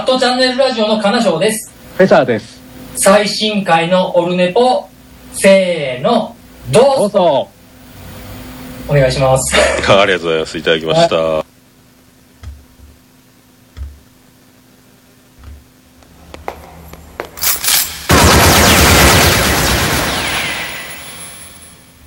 [0.00, 1.70] アットチャンネルラジオの金賞です。
[1.98, 2.58] フェザーです。
[2.96, 4.88] 最新回のオルネポ、
[5.34, 6.34] せーの、
[6.70, 7.48] どうぞどうぞ。
[8.88, 9.54] お願いします。
[9.86, 10.56] ありがとうございます。
[10.56, 11.44] いただきました。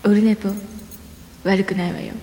[0.03, 0.49] オルネポ
[1.43, 2.13] 悪くないわよ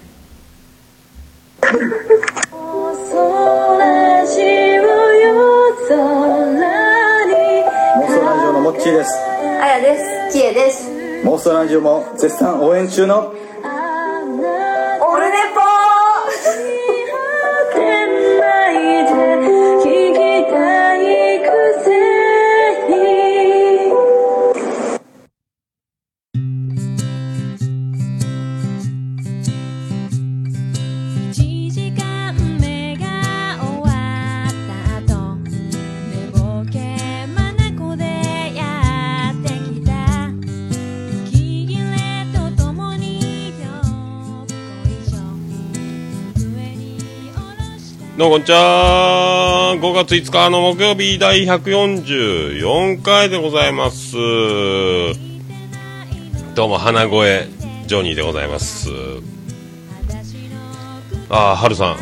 [8.93, 9.13] です
[9.61, 10.39] あやです。
[10.39, 10.89] きえです。
[11.23, 13.35] モーストラジオも絶賛応援中の
[48.21, 49.79] どうもこんにちは。
[49.81, 54.15] 5月5日の木曜日第144回でございます。
[56.55, 57.47] どうも、花声
[57.87, 58.91] ジョニーでございます。
[61.31, 61.97] ああ、はるさん。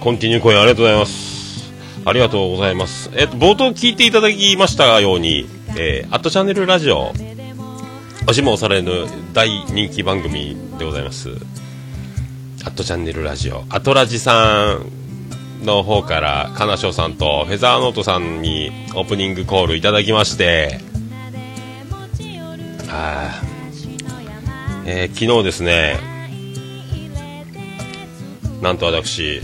[0.00, 1.74] コンティニューコインありがとうございます。
[2.06, 3.10] ありがとうございます。
[3.12, 7.12] えっと、冒頭聞いていただきましたように、えー、アットチャンネルラジオ、
[8.22, 9.04] 押しも押されぬ
[9.34, 11.28] 大人気番組でございます。
[12.64, 15.07] アットチャンネルラジオ、アトラジさん
[15.62, 20.80] の方から、かなしょうさんとフェザーノートさんにオープニングコールいただきまして、
[22.88, 23.42] あ
[24.86, 25.98] えー昨日ですね、
[28.62, 29.42] なんと私、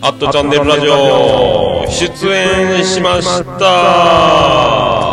[0.00, 5.03] アットチャンネルラジオ出演しました。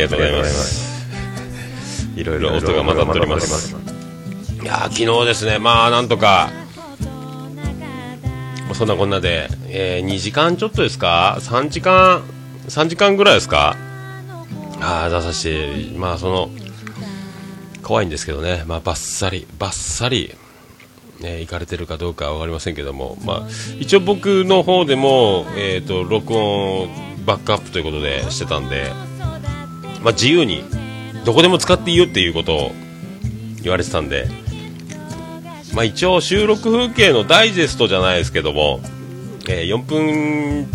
[0.00, 0.90] りがとうございます。
[2.16, 3.74] いろいろ音が混ざっております。
[4.62, 6.50] いやー昨日ですね、まあなんとか、
[8.74, 12.22] そんなこんなで、えー2時間ちょっとですか ?3 時間、
[12.68, 13.76] 3時間ぐらいですか？
[14.80, 16.50] あー出させて、まあその、
[17.82, 20.34] 怖いんですけどね、まあバッサリ、バッサリ、
[21.20, 26.88] ね、行かれてるかどうかは分かりませんけども、まあ、一応僕の方でも、えー、と録音
[27.26, 28.90] バックアップということでしてたんで、
[30.02, 30.64] まあ、自由に
[31.24, 32.72] どこでも使っていいよっていうことを
[33.62, 34.28] 言われてたんで、
[35.74, 38.80] まあ、一応収録風景のダイジェストじゃないですけども、
[39.48, 40.68] えー4分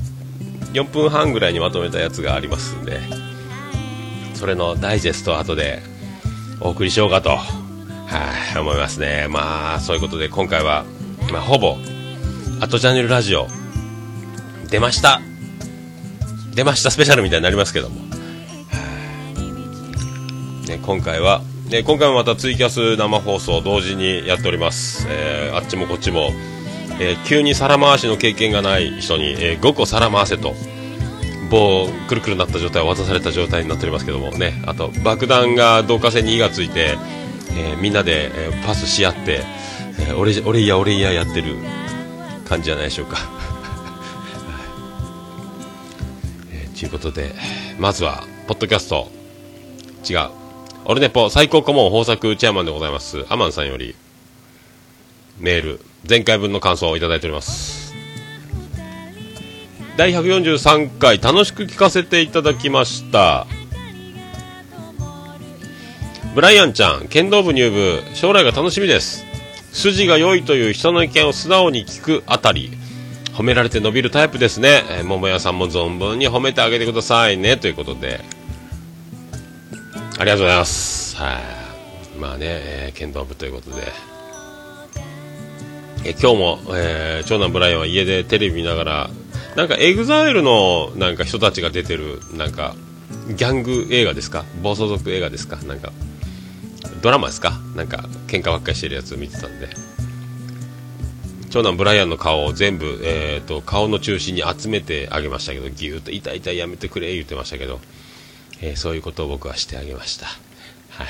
[0.74, 3.00] 4分半ぐらいにまとめたやつがありますんで
[4.34, 5.82] それのダイジェストを後で
[6.60, 9.28] お送りしようかとはい思いますね。
[9.30, 10.86] まあそういうことで今回は、
[11.32, 11.78] まあ、ほぼ
[12.62, 13.48] 「アットチャンネルラジオ」
[14.70, 15.22] 出ました。
[16.54, 18.05] 出ましたスペシャルみたいになりますけども。
[20.68, 26.32] ね、今回は、ね、今回もまたツイキャス生放送同時にやっております、えーあっちもこっちも、
[27.00, 30.54] えー急に皿回しの経験がない人に、え5個皿回せと
[31.52, 36.98] 棒くるくるなった状態を渡された状態になっておりますけどもねあと爆弾が導火線に火がついて、
[37.52, 39.42] えーみんなで、えーパスし合って、
[40.00, 41.56] えー俺俺いや俺いややってる
[42.46, 43.18] 感じじゃないでしょうか。
[46.52, 47.36] えーということで
[47.80, 49.12] まずはポッドキャスト。
[50.08, 50.45] 違う。
[50.88, 53.26] オルネポ最高顧問豊作チェアマンでございます。
[53.30, 53.96] アマンさんより
[55.40, 57.96] メール前回分の感想をいただいております。
[59.98, 63.48] 第143回楽しく聞かせていただきました。
[66.36, 69.26] ブライアンちゃん剣道部入部将来が楽しみです。
[69.72, 72.70] 筋が良いという人の意見を素直に聞くあたり
[73.34, 77.58] 褒められて伸びるタイプですね、えー桃屋さんも存分に褒めてあげてくださいね。
[77.58, 78.24] ということで
[80.18, 81.18] ありがとうございます。
[81.18, 82.20] はい。
[82.20, 83.92] まあね、えー剣道部ということで。
[86.06, 89.10] え今日も、えー長男ブライアンは家でテレビ見ながら、
[89.58, 92.76] なんかエグザイルのなんか人たちが出てる、なんか、
[93.28, 94.46] ギャング映画ですか？
[94.62, 95.58] 暴走族映画ですか？
[95.58, 95.92] なんか、
[97.02, 97.60] ドラマですか？
[97.76, 99.68] なんか、喧嘩ばっかりしてるやつ見てたんで。
[101.50, 107.80] 長男ブライアンの顔を全部、えー、と顔の中心に集めてあげましたけどギューッと痛い痛いやめてくれ言ってましたけど、
[108.62, 110.28] えーそういうことを僕はしてあげました。
[110.28, 111.08] はい。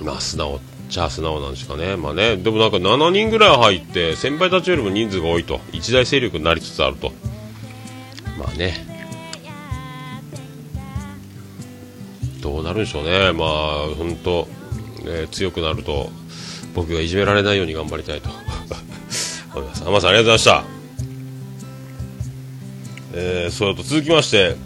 [0.04, 1.96] まあ素直じゃ素直なんですかね。
[1.96, 5.60] まあねでもなんか7人ぐらい入って先輩たちよりも人数が多いと。
[5.72, 7.12] 一大勢力になりつつあると。
[8.38, 8.86] まあね。
[12.40, 13.32] どうなるんでしょうね。
[13.32, 13.48] まあ
[13.96, 14.48] 本当、
[15.04, 16.10] ね、強くなると
[16.74, 18.28] 僕がいじめられないように頑張りたいと。
[19.54, 19.68] 思い。
[19.68, 20.73] ます天さんありがとうございました。
[23.16, 24.56] えー、それと続きまして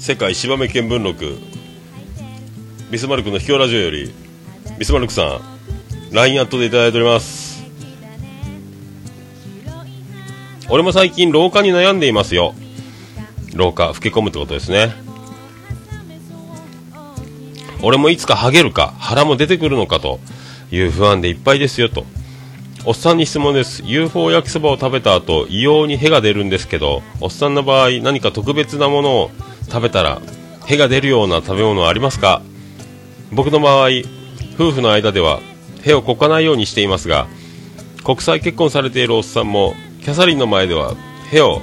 [0.00, 1.38] 世界芝目見聞録。
[2.90, 4.12] ビスマルクの秘境ラジオより
[4.80, 5.40] ビスマルクさん
[6.12, 7.62] LINE アットでいただいております。
[10.68, 12.52] 俺も最近老化に悩んでいますよ。
[13.54, 14.92] 老化老け込むってことですね。
[17.80, 20.18] 俺もいつかハゲるか腹も出てくるのかと
[20.72, 22.04] いう不安でいっぱいですよと。
[22.84, 23.84] おっさんに質問です。
[23.86, 29.30] UFO 焼きそばを食べた後異様に屁が出るんですけどおっさんの場合何か特別なものを
[29.66, 30.20] 食べたら
[30.66, 32.42] 屁が出るような食べ物はありますか？
[33.30, 33.88] 僕の場合
[34.56, 35.38] 夫婦の間では
[35.82, 37.28] 屁をこかないようにしていますが
[38.04, 40.96] 国際結婚されているおっさんもキャサリンの前では
[41.30, 41.62] 屁を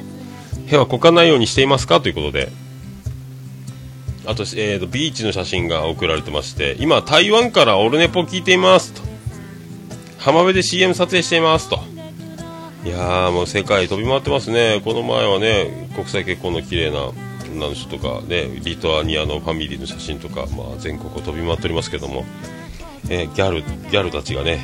[0.67, 1.99] 屁はこかないようにしていますか？
[1.99, 2.49] ということで。
[4.25, 8.93] あと,、えーとビーチの写真が送られてまして今台湾からオルネポ聞いています。
[8.93, 9.01] と
[10.19, 11.79] 浜辺で CM 撮影していますと。
[12.83, 14.81] いやーもう世界飛び回ってますね。
[14.83, 17.11] この前はね国際結婚の綺麗な
[17.53, 22.25] 女の人とかねリトアニアのファミリーの写真とか、まあ、全国を飛び回っておりますけども、
[23.09, 24.59] えーギャルギャルたちがね、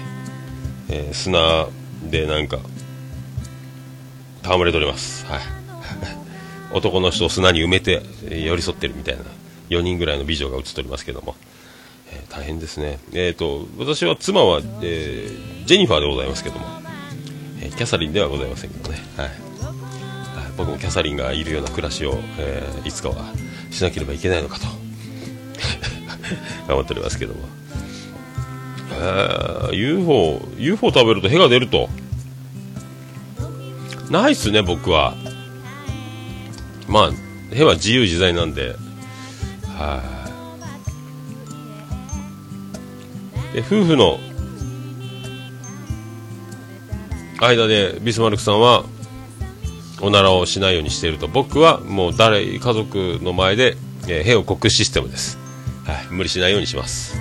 [0.90, 1.68] えー砂
[2.10, 2.60] でなんか
[4.44, 5.25] 戯れております。
[5.25, 5.40] はい。
[6.74, 9.24] 男の人を砂に埋めて、寄り添ってるみたいな
[9.69, 11.36] 4人ぐらいの美女が写っておりますけども、
[12.16, 13.00] えー大変ですね。
[13.14, 16.66] えっ、と私は妻は、えージェニファーでございますけども、
[17.62, 19.00] えキャサリンではございませんけどね。
[19.18, 19.32] はい。
[20.58, 23.34] 僕もキャサリンがいるような暮らしを、えーいつかは
[23.72, 24.66] しなければいけないのかと。
[26.68, 27.40] 頑張っておりますけども、
[28.92, 31.90] えー UFO, UFO 食べると屁が出ると。
[34.10, 35.16] ないっすね僕は。
[36.88, 37.12] まあ
[37.56, 38.76] 屁は自由自在なんで。
[39.78, 40.15] はい。
[43.56, 44.19] で夫婦の
[47.40, 48.84] 間でビスマルクさんは
[50.02, 51.30] おならをしないようにしていると。
[51.30, 53.78] 僕はもう誰家族の前で、
[54.10, 55.38] えー、屁をこくシステムです、
[55.86, 57.18] はい、無理しないようにします。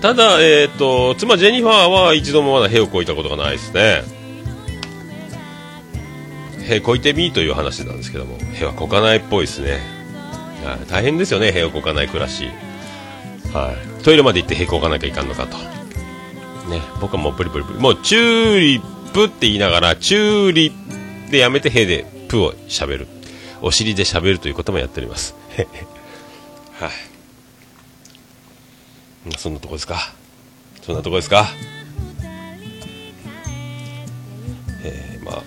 [0.00, 4.04] ただ、えー、と妻ジェニファーは一度もまだ屁をこいたことがないですね。
[6.68, 9.80] 屁こいてみーという話なんですけども屁はこかないっぽいですね、
[10.88, 12.50] 大変ですよね屁をこかない暮らし、
[13.52, 15.56] はい、トイレまで行って屁こかなきゃいかんのかと。
[16.70, 17.80] ね僕はもうプリプリプリ。
[17.80, 23.08] もうチューリップって言いながらチューリップでやめて屁でプをしゃべる。
[23.62, 25.34] お尻でしゃべるということもやっております。
[26.78, 26.90] はい。
[29.34, 30.12] あそんなとこですか？
[30.82, 31.48] そんなとこですか？
[34.84, 35.42] えー、まあ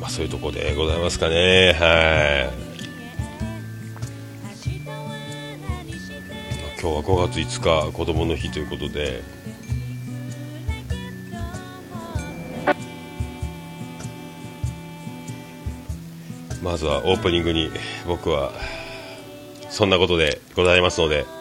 [0.00, 1.76] まあそういうとこでございますかね。
[1.78, 2.67] はい。
[6.80, 9.24] 今日は5月5日子供の日ということで。
[16.62, 17.70] まずはオープニングに
[18.06, 18.52] 僕は
[19.70, 21.37] そんなことでございますので。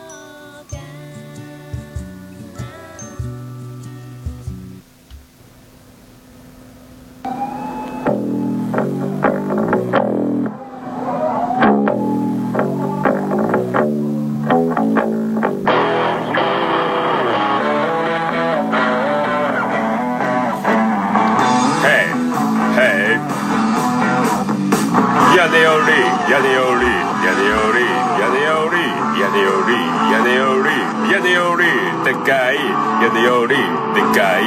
[26.54, 26.86] より
[27.26, 27.82] 屋根より
[28.22, 28.78] 屋根より
[29.22, 29.74] 屋根より
[30.12, 30.70] 屋根より
[31.12, 31.66] 屋根より屋根より
[32.08, 32.56] でかい。
[33.04, 34.44] 屋根よりでかい。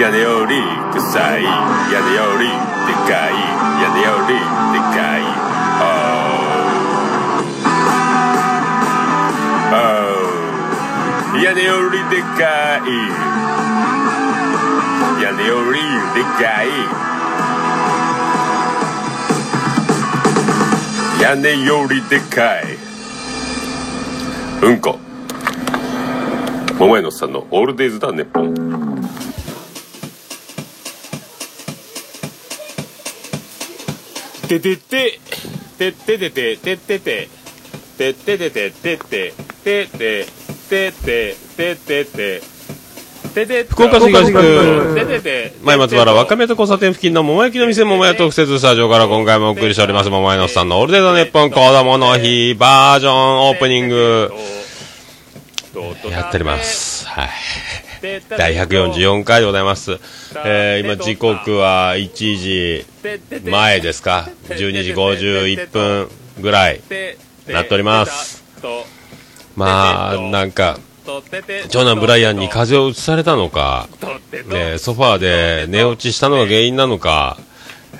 [0.00, 0.56] 屋根より
[0.94, 1.44] 臭い。
[1.44, 1.50] 屋
[2.00, 3.34] 根よりでかい。
[3.82, 4.32] 屋根より
[4.72, 5.20] でかい。
[5.82, 6.22] Oh.
[9.74, 11.36] Oh.
[11.36, 12.88] 屋根よりでかい。
[15.22, 15.80] 屋根より
[16.14, 16.66] でかい。
[21.22, 22.64] 屋根よりでかい。
[24.60, 24.98] うんこ。
[26.76, 28.52] 桃屋のさんのオールデイズだネッポン。
[34.48, 35.20] ててて。
[35.78, 37.28] ててててててて。
[37.96, 39.32] ててててててて。
[39.62, 42.51] てててててて。
[43.32, 54.30] 福岡市東区前松原若宮と交差点付近の桃焼きの店桃屋特設スタジオから今回もお送りしております桃屋のさんのオールデイドネッポン子供の日バージョンオープニング
[56.10, 57.28] やっておりますはい
[58.36, 60.00] 第144回でございます。
[60.44, 62.84] えー、今時刻は1時
[63.48, 64.28] 前ですか。
[64.48, 66.08] 12時51分
[66.40, 66.80] ぐらい
[67.46, 68.42] なっております。
[69.54, 70.80] まあ、なんか、
[71.68, 73.88] 長男ブライアンに風邪をうつされたのか、
[74.48, 77.38] ね、ソファーで寝落ちしたのが原因なのか、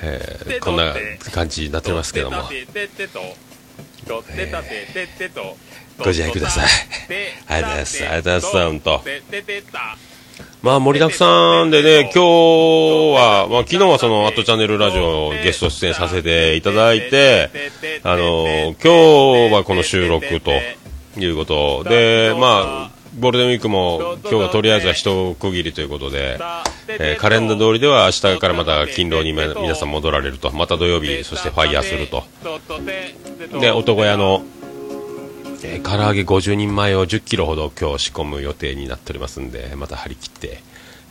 [0.02, 0.94] えーこんな
[1.32, 2.36] 感じになってますけども、
[5.98, 6.66] ご自愛ください。
[7.48, 8.04] ありがとうございます。
[8.04, 9.02] ありがとうございます、本当。
[10.62, 12.18] まあ盛りだくさんでね、今日
[13.16, 17.50] は、まあ昨日はその、アットチャンネルラジオゲスト出演させていただいて、
[18.04, 20.52] あの、今日はこの収録と
[21.18, 26.38] いうことで、まあ、ゴールデンウィークも今日はとりあえずは一区切りということで、
[26.88, 32.24] えーカレンダー通りでは明日からまた勤労にめ皆さん戻られると、また土曜日、そしてファイヤーすると。
[33.60, 34.42] で、男屋の、
[35.64, 40.60] えー唐揚げ50人前を10キロほど今日仕込む予定になっておりますんで、また張り切って、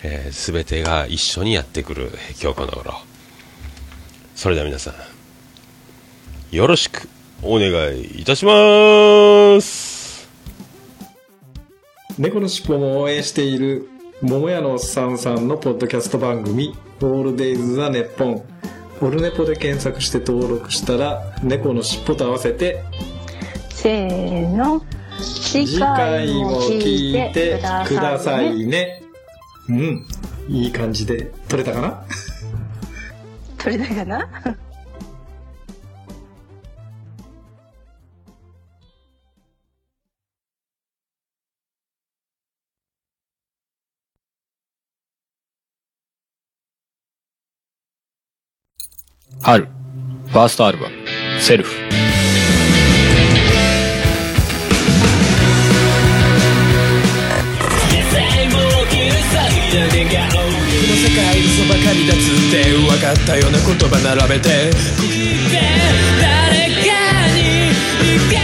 [0.03, 2.95] えー、全てが一緒にやってくるえー今日この頃。
[4.35, 7.07] それでは皆さん、よろしく
[7.43, 9.90] お願いいたします。
[12.17, 13.89] 猫のしっぽも応援している
[14.21, 18.43] 桃屋のおっさんさんのポッドキャスト番組「オールデイズ・ザ・ネッポン」
[19.01, 22.83] オルネポで検索して登録したら猫のしっぽと合わせて
[23.69, 24.83] せーの
[25.19, 29.01] 次次回も聞いてくださいね。
[29.69, 30.05] うん。
[30.47, 32.03] いい感じで撮れたかな？
[33.57, 34.27] 取れたかな？
[49.43, 49.67] 春、
[50.27, 50.95] ファーストアルバム、
[51.41, 51.73] セルフ。
[51.73, 51.79] こ
[59.77, 59.87] の
[60.95, 64.69] 世界嘘ばかりだつって分かったような言葉並べて
[66.21, 66.85] 誰か
[67.33, 68.37] に生か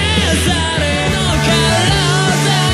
[0.45, 0.49] さ
[0.79, 0.81] れ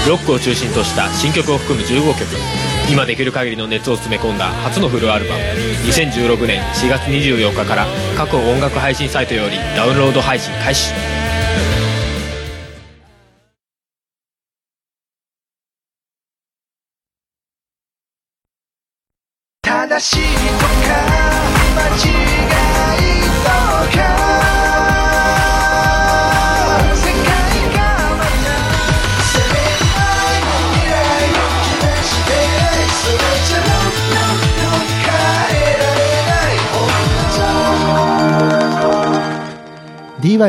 [0.06, 2.73] のロックを中心とした新曲を含む15曲。
[2.90, 5.42] 今できる限りの熱を詰め込んだ初のフルアルバム。
[5.88, 10.94] 2016年4月24日から各音楽配信サイトよりダウンロード配信開始。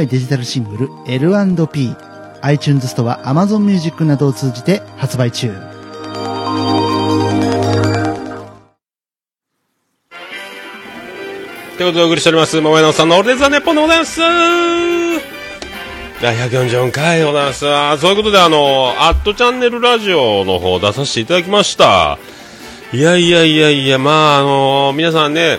[0.03, 1.97] デジタルシングル L&P
[2.43, 5.49] iTunes ストア Amazon Music などを通じて発売中
[11.79, 14.21] ということでお送りしております、桃屋のおっさんのオールデザネポンでございます
[16.23, 17.69] 第144回でございます。
[17.69, 22.19] あーそういうことで、あの、アットチャンネルラジオの方出させていただきました。
[22.93, 25.59] いやいやいやいや、まあ、あの皆さんね、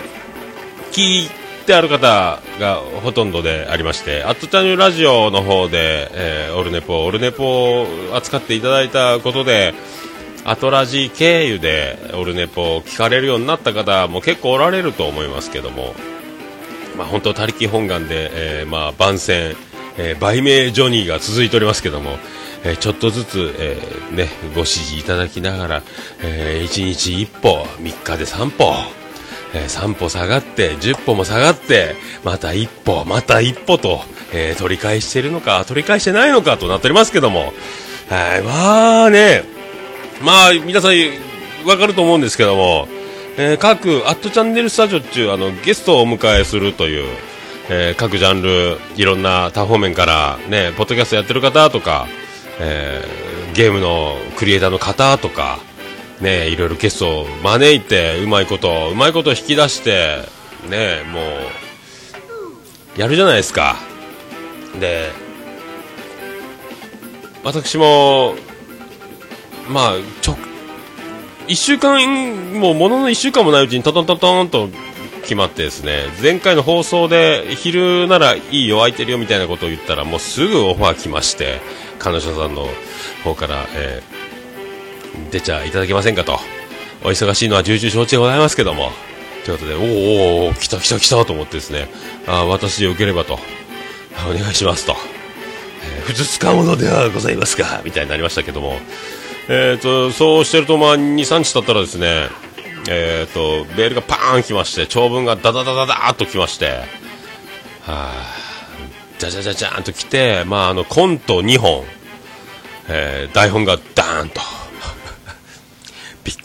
[0.92, 1.30] 聞い
[1.66, 9.74] ってある方がほとんどでありまして、アットチャンネルラジオの方で、えーオルネポ、オルネポを扱っていただいたことで、
[10.44, 15.96] アトラジ経由でオルネポを聞かれるようになった方も結構おられると思いますけども、
[16.96, 19.56] まあ、本当、他力本願で、えーまあ、番宣、
[19.98, 22.18] えー売名ジョニーが続いておりますけども、
[22.62, 25.82] えーちょっとずつ、えーね、ご指示いただきながら、
[26.22, 28.72] え1日1歩、3日で3歩、
[29.54, 34.00] えー3歩下がって、10歩も下がって、また1歩、また1歩と、
[34.32, 37.52] えー取り返しているのか、取り返してないのかとなっておりますけども、
[38.08, 39.44] はい、まあね、
[40.22, 40.92] まあ、皆さん、
[41.68, 42.88] わかると思うんですけども、
[43.36, 47.08] えー各、アットチャンネルスタジオっていう、あの、ゲストをお迎えするという、
[47.68, 52.06] えー各ジャンル、いろんな多方面から、ね、ポッドキャストやってる方とか、
[52.60, 53.26] えー
[53.56, 55.58] ゲームのクリエイターの方とか、
[56.20, 60.22] ね、いろいろゲストを招いて、うまいこと、うまいこと引き出して、
[60.68, 61.20] ね、も
[62.96, 63.76] う、やるじゃないですか。
[64.80, 65.10] で、
[67.44, 68.34] 私も、
[69.68, 70.36] まあ、ちょ、
[71.48, 74.68] 一週間、もうものの一週間もないうちにトントントントンと
[75.22, 81.60] 決まってですね、前回の放送で昼ならいいよ、空いてるよみたいなことを言ったら、もうすぐオファー来まして、
[81.98, 82.68] 彼女さんの
[83.22, 84.15] 方から、えー
[85.30, 86.38] 出ちゃいただけませんかと。
[87.02, 88.92] お忙しいのは重々承知でございますけども。
[89.44, 91.88] ということで、おーおーお来た来た来たと思ってですね、
[92.26, 93.38] あ私でよければと、
[94.28, 94.96] お願いしますと。
[95.84, 98.78] えー、ふつつかものではございますが、みたいになりましたけども、
[99.48, 102.28] えー、とそうしてると、まあ、2、3日経ったらですね、
[102.88, 106.82] えー、とメールがパーン来まして長文がダダダダダーっと来まして、は
[107.86, 108.12] あ、
[109.18, 111.84] じゃじゃじゃじゃーんと来て、まあ、あのコント2本、
[112.88, 114.40] えー台本がダーンと。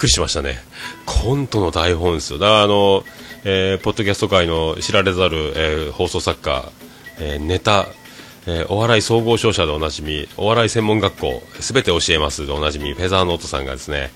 [0.02, 0.58] くりしましたね。
[1.06, 2.40] コントの台本ですよ。
[2.40, 3.04] だからあの、
[3.44, 6.72] えーポッドキャスト界の知られざる、えー放送作家、
[7.20, 7.88] えーネタ
[8.48, 14.12] えーお笑い総合商社でおなじみお笑い専門学校すべて教えますでおなじみフェザーノートさんがですね、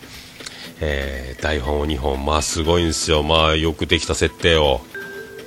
[0.81, 3.21] えー台本を2本まあすごいんですよ。
[3.23, 4.81] まあよくできた設定を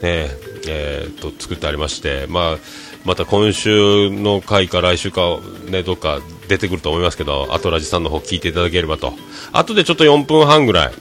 [0.03, 0.29] ね
[0.69, 2.59] えーと作ってありましてまあ
[3.05, 9.13] また今週の回か来週かねどっか出てくると思いますけどアトラジさんの方聞いていただければと。
[9.53, 10.93] 後でちょっと4分半ぐらい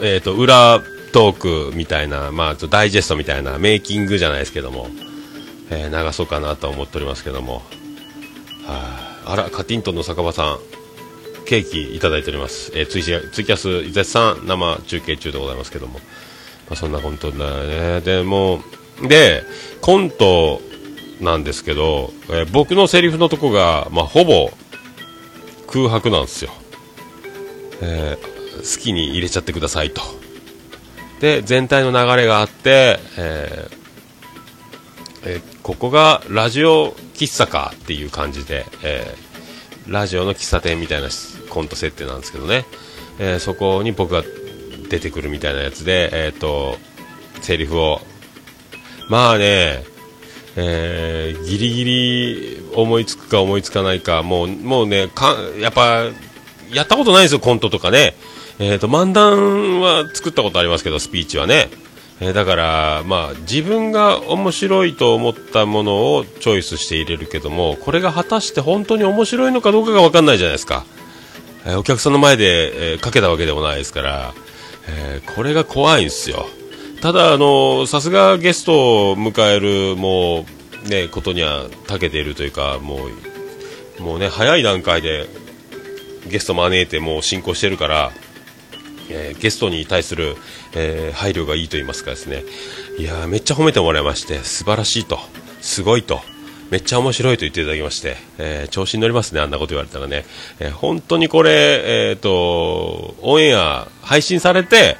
[0.00, 0.80] えーと裏
[1.12, 4.88] トークみたいなまあダイジェストみたいなメイキングじゃないですけども
[5.70, 7.62] えー流そうかなと思っておりますけども、は
[9.24, 10.58] あ、あらカティントンの酒場さん
[11.46, 16.00] ケーキいただいております、えーツイツイキャス絶賛生中継中でございますけども、ま
[16.72, 18.00] あ、そんなコントだね。
[18.02, 18.62] でも
[19.08, 19.44] で
[19.80, 20.60] コント
[21.20, 24.50] なんですけど、えー僕のセリフのとこが、まあ、ほぼ
[25.66, 26.50] 空白なんですよ、
[27.82, 30.02] えー好きに入れちゃってくださいと。
[31.20, 33.78] で全体の流れがあって、えー
[35.24, 41.08] えーここがラジオ喫茶かっていう感じで、えーラジオの喫茶店みたいな
[41.50, 42.64] コント設定なんですけどね、
[43.18, 44.22] えーそこに僕が
[44.88, 46.76] 出てくるみたいなやつで、えー、と
[47.42, 48.00] セリフを。
[49.08, 49.84] まあね、
[50.60, 56.06] えーギリギリ思いつくか思いつかないかもうもうねかやっぱ
[56.72, 58.14] やったことないですよコントとかね、
[58.58, 61.68] えー、と漫談は作ったことありますけどスピーチはね。
[62.20, 70.84] えーだから、まあ、自分が面白いと思ったものをチョイスして入れるけどもこれが果たして本当に面白いのかどうかが分かんないじゃないですか、
[71.64, 74.34] えーお客さんの前で、えーかけたわけでもないですから、
[74.88, 76.48] えこれが怖いんですよ。
[77.00, 80.44] ただ、あのさすがゲストを迎えるも
[80.86, 83.06] う、ね、ことには長けているというかも
[83.98, 85.26] うもう、ね、早い段階で
[86.28, 88.12] ゲスト招いてもう進行してるから
[89.10, 90.36] えーゲストに対する、
[90.74, 92.44] えー配慮がいいと言いますかですね。
[92.98, 95.18] いやめっちゃ褒めてもらいまして素晴らしいと。
[95.60, 96.20] すごいと。
[96.70, 100.24] めっちゃ面白いと言っていただきまして、えー調子に乗りますねあんなこと言われたらね、
[100.60, 104.96] えー本当にこれ、えー、とオンエア配信されて、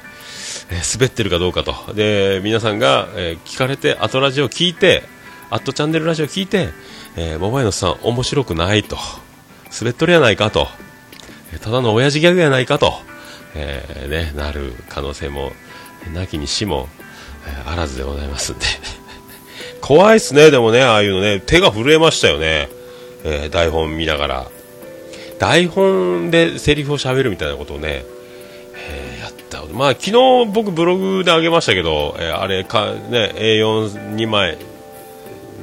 [0.71, 1.93] えー滑ってるかどうかと。
[1.93, 5.03] で皆さんが、えー聞かれてアトラジオ聞いて
[5.49, 6.69] アットチャンネルラジオ聞いて、
[7.15, 8.97] えー、桃井のさん面白くないと。
[9.79, 10.67] 滑っとるやないかと。
[11.53, 12.93] えーただの親父ギャグやないかと、
[13.55, 15.51] えーね、なる可能性も
[16.13, 16.87] なきにしも、
[17.47, 18.65] えーあらずでございますんで。
[19.81, 21.39] 怖いっすねでもねああいうのね。
[21.39, 22.69] 手が震えましたよね、
[23.23, 24.47] えー台本見ながら。
[25.39, 28.03] 台本でセリフを喋るみたいなことをね、
[29.73, 30.11] まあ昨日
[30.51, 34.57] 僕ブログであげましたけど、えーあれかね A42 枚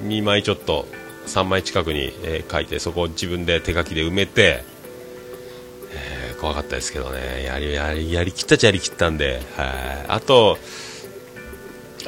[0.05, 0.87] 2枚ちょっと
[1.27, 4.63] 3枚近くに、えー書いてそこを自分で手書きで埋めて
[5.93, 7.45] えー怖かったですけどね。
[7.45, 10.59] やりやりやりきったっちゃやりきったんではあと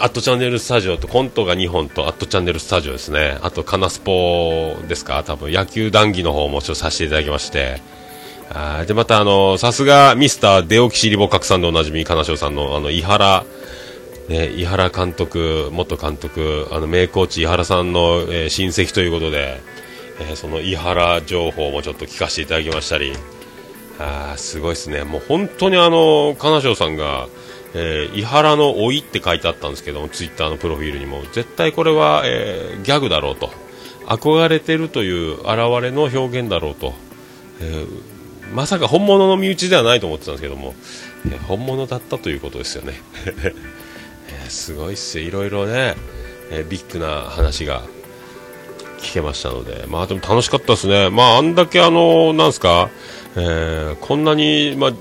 [0.00, 3.38] アットチャンネルスタジオとコントが2本とアットチャンネルスタジオですね。
[3.42, 5.24] あとカナスポですか？
[5.24, 7.80] 多分野球談義の方もちょっとさせていただきまして。
[8.50, 13.44] あでまたあのさすがミスターデオキシリボ核さんでおなじみ金城さんのあの井原
[14.28, 19.58] ね、井原監督、元監督、あの名コーチ井原さんの、えー親戚ということで、
[20.20, 23.14] えーその井原情報もちょっと聞かせていただきましたり、
[23.98, 27.26] あすごいですね、もう本当にあの金城さんが、
[27.74, 33.50] えー井原の老いって書いてあったんですけども、ツイッターのプロフィールにも、絶対これは、えーギャグだろうと、
[34.04, 35.46] 憧れてるという現
[35.80, 36.92] れの表現だろうと、
[37.62, 38.17] えー
[38.52, 40.74] まさか本物の身内ではないと思ってたんですけども、
[41.26, 42.94] えー本物だったということですよね。
[44.46, 45.94] えすごいっすよ、いろいろね、
[46.50, 47.82] えービッグな話が
[49.00, 52.90] 聞けましたので、まあでも楽しかったですね、まああんだけあの、なんすか、
[53.36, 54.92] えこんなに、まあ、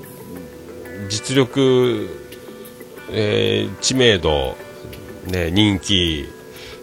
[1.10, 2.10] 実力、
[3.12, 4.58] え知名度、
[5.26, 6.26] ね、人気、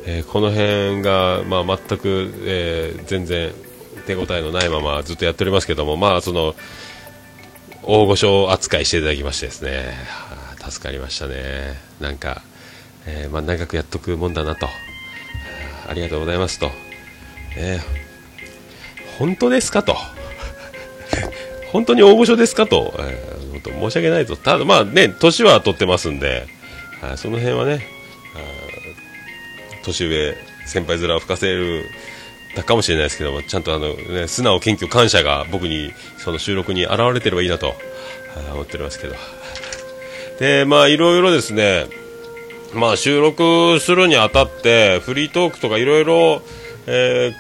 [0.07, 3.53] えーこの辺が、まあ、全く、えー全然
[4.07, 6.55] 手応えのないままずっとやっておりますけども、まあ、その
[7.83, 9.95] 大御所扱いしていただきましてですね、
[10.61, 12.43] あ助かりましたね、なんか、
[13.07, 14.67] えーまあ、長くやっとくもんだなと、
[15.89, 16.71] ありがとうございますと、
[17.57, 18.05] えー
[19.19, 19.97] 本当ですかと、
[21.71, 26.47] 本当に大御所ですかと、えー申し訳ないと、ただまあね、年は取ってますんで、
[27.01, 27.87] はいその辺はね、
[28.35, 30.37] あ年上、
[30.67, 31.85] 先輩面を吹かせる
[32.55, 37.75] たかもしれないですけどもちゃんとあの、ね、素直謙虚感謝が僕にその収録に現れてればいいなと
[38.53, 39.15] 思っておりますけど。
[40.41, 41.87] でまあいろいろですね。
[42.73, 46.43] まあ収録するにあたってフリートークとかいろいろ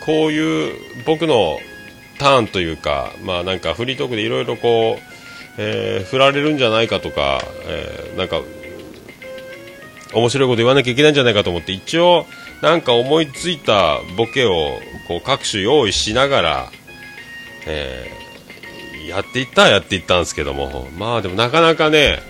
[0.06, 0.74] こういう
[1.04, 1.58] 僕の
[2.18, 5.02] ターンというかまあなんかフリートークでいろいろこう、
[5.58, 8.42] えー振られるんじゃないかとか、えーなんか
[10.12, 12.26] 面白いこと言わなきゃいけないんじゃないかと思って一応
[12.64, 16.72] なんか思いついたボケをこう各種用意しながら、
[17.66, 18.24] えー
[19.06, 20.88] やっていったやっていったんですけども。
[20.96, 22.20] まあでもなかなかね、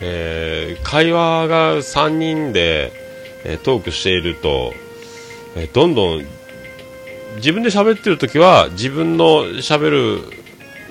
[0.00, 2.92] えー会話が3人で、
[3.44, 4.72] えートークしていると、
[5.56, 6.26] えどんどん
[7.38, 10.22] 自分で喋ってる時は自分の喋る、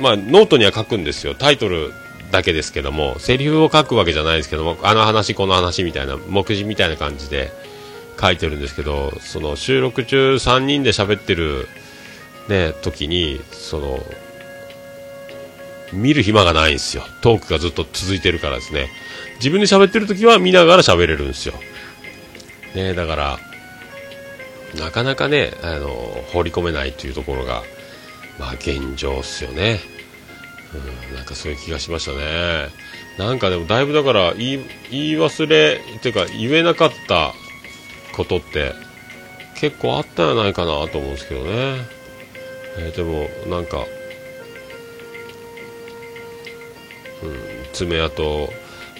[0.01, 1.35] まあ、ノートには書くんですよ。
[1.35, 1.93] タイトル
[2.31, 7.68] だけですけどもセリフを書くわけじゃないですけどもあの話この話みたいな目次みたいな感じで。
[8.19, 11.67] 書いてるんですけどその収録中3人で喋ってる、
[12.49, 13.99] ね、時にその
[15.93, 17.03] 見る暇がないんですよ。
[17.21, 18.89] トークがずっと続いてるからですね。
[19.39, 21.55] 自分で喋ってる時は見ながら喋れるんですよ、
[22.75, 23.39] ね、だから
[24.77, 25.87] なかなかねあの
[26.31, 27.63] 放り込めないというところが、
[28.37, 29.79] まあ、現状っすよね、
[31.09, 32.67] うん、なんかそういう気がしましたね。
[33.17, 34.63] なんかでもだいぶだから言い
[35.17, 37.33] 忘れっていうか言えなかった
[38.19, 38.73] ことって
[39.55, 41.77] 結構あったんじゃないかなと思うんですけどね、
[42.77, 43.85] えーでもなんか、
[47.23, 47.35] うん、
[47.71, 48.49] 爪痕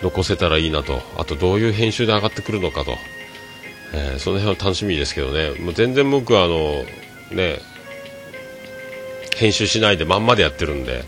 [0.02, 1.02] 残せたらいいなと。
[1.18, 2.98] あとどういう編集で上がってくるのかと。
[3.94, 6.86] えーその辺は楽しみですけどね、もう全然僕はあの、
[7.32, 7.60] ね、
[9.36, 11.04] 編集しないでまんまでやってるんで、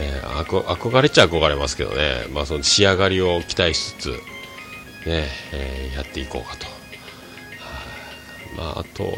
[0.00, 4.08] えー憧れちゃ憧れますけどね、まあ、その仕上がりを期待しつつ、
[5.06, 6.77] ねえーやっていこうかと。
[8.58, 9.16] まあ、あと、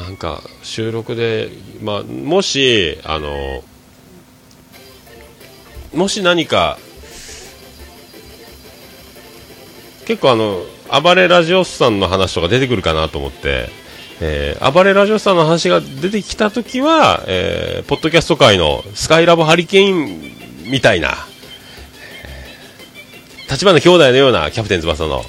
[0.00, 1.48] なんか収録で、
[1.80, 3.62] まあ、もし、あの、
[5.94, 6.76] もし何か
[10.06, 10.64] 結構あの
[11.02, 13.68] 暴れラジオスさんの話とか出てくるかなと思って、
[14.20, 21.14] えー暴れラジオスさんの話が出てきたときは、えーポッドキャスト界のスカイラボハリケーンみたいな、
[23.50, 25.24] 立花兄弟のようなキャプテン翼の、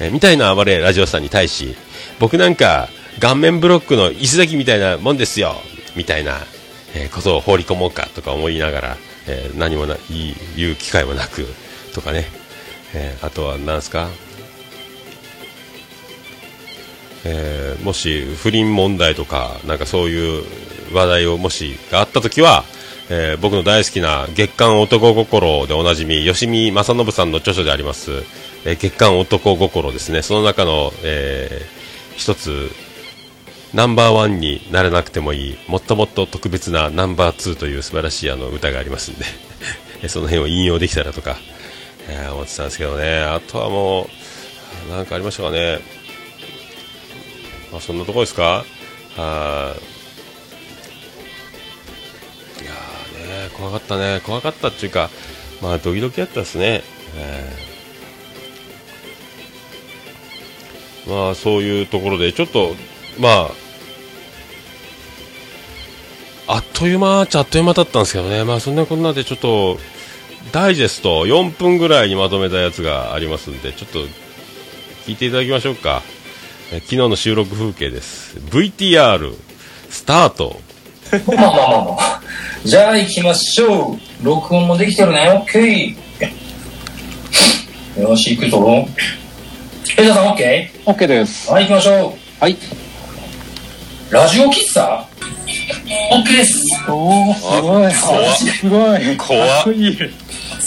[0.00, 1.74] えーみたいな暴れラジオスさんに対し、
[2.18, 2.88] 僕なんか
[3.20, 5.54] 顔面ブロックの石崎みたいなもんですよ、
[5.96, 6.40] みたいな、
[6.94, 8.96] えーことを放り込もうかとか思いながら、
[9.26, 9.98] えー何もない
[10.56, 11.46] 言う機会もなく
[11.92, 12.26] とかね、
[12.94, 14.08] えーあとは何ですか、
[17.24, 20.44] えーもし不倫問題とかなんかそういう
[20.92, 22.64] 話題をもしがあったときは、
[23.10, 28.10] えー僕の大好きな月刊男心でおなじみ吉見正信さんの著書であります、
[28.64, 30.22] えー月刊男心ですね。
[30.22, 31.83] その中の、えー
[32.16, 32.70] 一つ
[33.72, 39.24] ナンバーワンになれなくてもいいもっともっと特別なナンバーツーという素晴らしいあの歌がありますんで
[40.08, 41.38] その辺を引用できたらとか、
[42.08, 43.20] えー思ってたんですけどね。
[43.20, 44.08] あとはも
[44.88, 45.78] うなんかありましたかね。
[47.72, 48.64] まあ、そんなとこですか？
[49.16, 52.72] あーいや
[53.44, 54.20] ね怖かったね。
[54.24, 55.08] 怖かったっていうか
[55.62, 56.82] まあドキドキやったですね、
[57.16, 57.63] えー。
[61.08, 62.74] まあそういうところでちょっと
[63.18, 63.50] まあ
[66.56, 69.78] あっという間っちゃあっという間だったんですけどねまあそんなこんなでちょっと
[70.52, 74.00] ダイジェスト4分ぐらいにまとめたやつがありますんでちょっと
[75.06, 76.02] 聞いていただきましょうか
[76.72, 79.34] え昨日の収録風景です VTR
[79.90, 80.60] スタート
[81.26, 81.50] まあまあまあ
[81.84, 82.22] まあ。
[82.64, 84.24] じゃあ行きましょう。
[84.24, 85.30] 録音もできてるね。
[85.30, 88.00] オッケー。
[88.00, 88.88] よし、行くぞ。
[89.96, 90.90] えじゃさん、オッケー？
[90.90, 91.50] オッケーです。
[91.50, 92.42] はい、行きましょう。
[92.42, 92.56] はい。
[94.10, 95.06] ラジオ喫茶？
[96.10, 96.64] オッケーです。
[96.88, 97.92] おー、すごい。
[97.94, 99.16] 怖すごい。
[99.16, 99.98] 怖いい。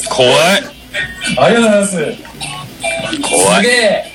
[0.08, 0.34] 怖い
[1.40, 1.98] ありがとうございます。
[3.22, 4.06] 怖いすげえ。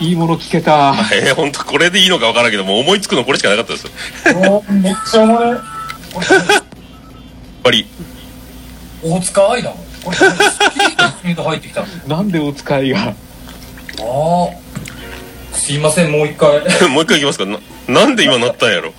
[0.00, 0.94] いいもの聞けた。
[1.12, 3.86] えー、本当これでいいのか分からんけどもう思いつくのこれしかなかったです
[4.72, 5.58] めっちゃおもろい。
[7.62, 7.86] ぱり
[9.02, 9.78] 大塚愛だもん。
[10.04, 11.82] これ、スキーが入ってきた。
[11.82, 13.14] あなんでお使いが？
[14.00, 15.56] あ。
[15.56, 16.60] すいません、もう一回。
[16.88, 17.58] もう一回いきますかな
[17.88, 18.92] なんで今なったんやろ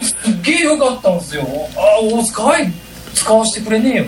[0.00, 1.42] すっげえよかったんですよ。
[1.76, 2.72] ああ、大塚愛
[3.14, 4.04] 使わせてくれねえよ。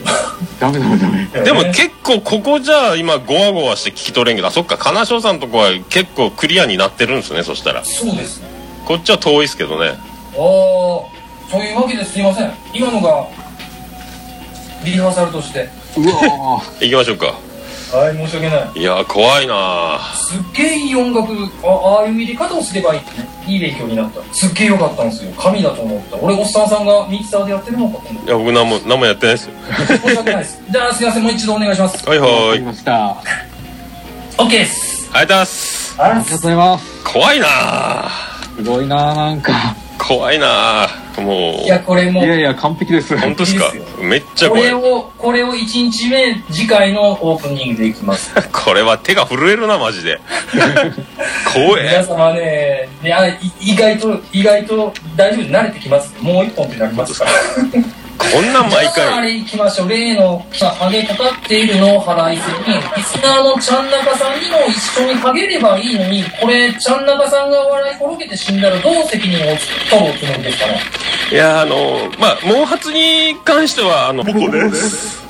[0.61, 1.45] ダメダメダメ。
[1.45, 8.49] でも結構ここじゃあ今ゴワゴワして聞き取れんけどあそっか金賞さんとこは結構クリアになってるんですねそしたらそうですね。
[8.85, 9.97] こっちは遠いですけどねああ、
[10.35, 11.09] そ
[11.55, 12.53] ういうわけですいません。
[12.75, 13.27] 今のが、
[14.85, 15.69] リハーサルとして。
[15.97, 17.35] うわ 行きましょうか
[17.93, 18.71] はい申し訳ない。
[18.75, 20.01] いや怖いな。
[20.15, 22.99] すっげえいい音楽あああいう入れ方をすればい
[23.47, 24.23] いいい勉強になった。
[24.35, 25.33] すっげえ良かったんですよ。
[25.39, 26.17] 神だと思った。
[26.17, 29.55] 俺おっさんさんがミキサーでやってるのかと思っいや僕何も何もやってないですよ。
[29.87, 30.63] た申し訳ないです。
[30.69, 31.23] じゃあすいません。
[31.23, 32.09] もう一度お願いします。
[32.09, 32.51] はいはい。
[32.51, 33.17] ありました
[34.37, 35.95] OK ですがとうございます。
[35.99, 37.05] ありがとうございます。
[37.05, 37.47] 怖いな。
[38.57, 39.53] すごいななんか
[39.99, 41.65] 怖いなもう。
[41.65, 42.21] いやこれも。
[42.23, 43.17] ういやいや完璧です。
[43.17, 43.73] 本当ですか？
[44.03, 44.69] めっちゃこ怖い。
[44.69, 48.35] れをこれを1日目次回のオープニングでいきます。
[48.53, 50.21] これは手が震えるなマジで。
[51.55, 56.15] 怖皆え様ねいやい意外と意外と大丈夫慣れてきます。
[56.21, 57.31] もう一本ってなりますから
[58.19, 60.39] こんなん毎じゃあれ行きましょう例の
[60.79, 69.57] ハゲかかっているのを払いすぎにリスナーのちゃん中さんにも一緒にハゲればいいのにこれちゃん中さんが笑い転げて死んだらどう責任を
[69.91, 70.81] 取るつもりですかね
[71.31, 75.25] いやあのまあ毛髪に関してはあの僕です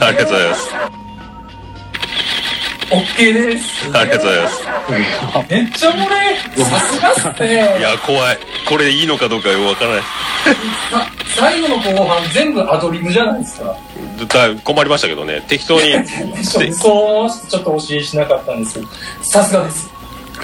[0.00, 0.99] ありがとうございます
[2.90, 3.96] OK です。
[3.96, 5.52] ありがとうございます。
[5.52, 6.64] めっちゃ漏れ。
[6.64, 7.78] さすがっすね。
[7.78, 8.38] いや怖い。
[8.68, 10.02] これでいいのかどうかよくわからない。
[10.02, 13.76] さ最後の後半全部アドリブじゃないですか。
[14.28, 15.44] だ困りましたけどね。
[15.48, 15.92] 適当に。
[16.44, 18.74] そうちょっと教えしなかったんです。
[18.74, 18.88] けど
[19.22, 19.88] さすがです。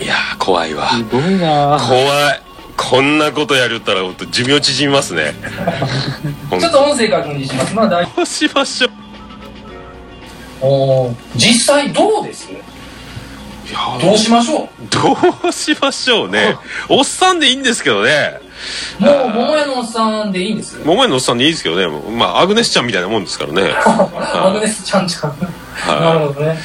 [0.00, 0.90] いやー怖いわ。
[0.90, 1.78] すごいな。
[1.80, 1.96] 怖
[2.32, 2.42] い。
[2.76, 5.34] こんなことやるったら寿命縮みますね。
[6.60, 7.74] ちょっと音声確認します。
[7.74, 9.05] まあ大どうしましょう
[10.60, 12.48] おー実際どうです？
[14.00, 14.68] どうしましょう？
[14.90, 15.16] ど
[15.48, 16.56] うしましょうね。
[16.88, 18.40] おっさんでいいんですけどね。
[18.98, 20.78] もう桃屋のおっさんでいいんです？
[20.84, 21.88] 桃屋のおっさんでいいですけどね。
[22.16, 23.62] まあアグネスちゃんみたいなもんですからね。
[24.34, 25.30] アグネスちゃんちゃん。
[25.30, 25.36] は
[25.96, 26.00] い。
[26.00, 26.58] なるほどね。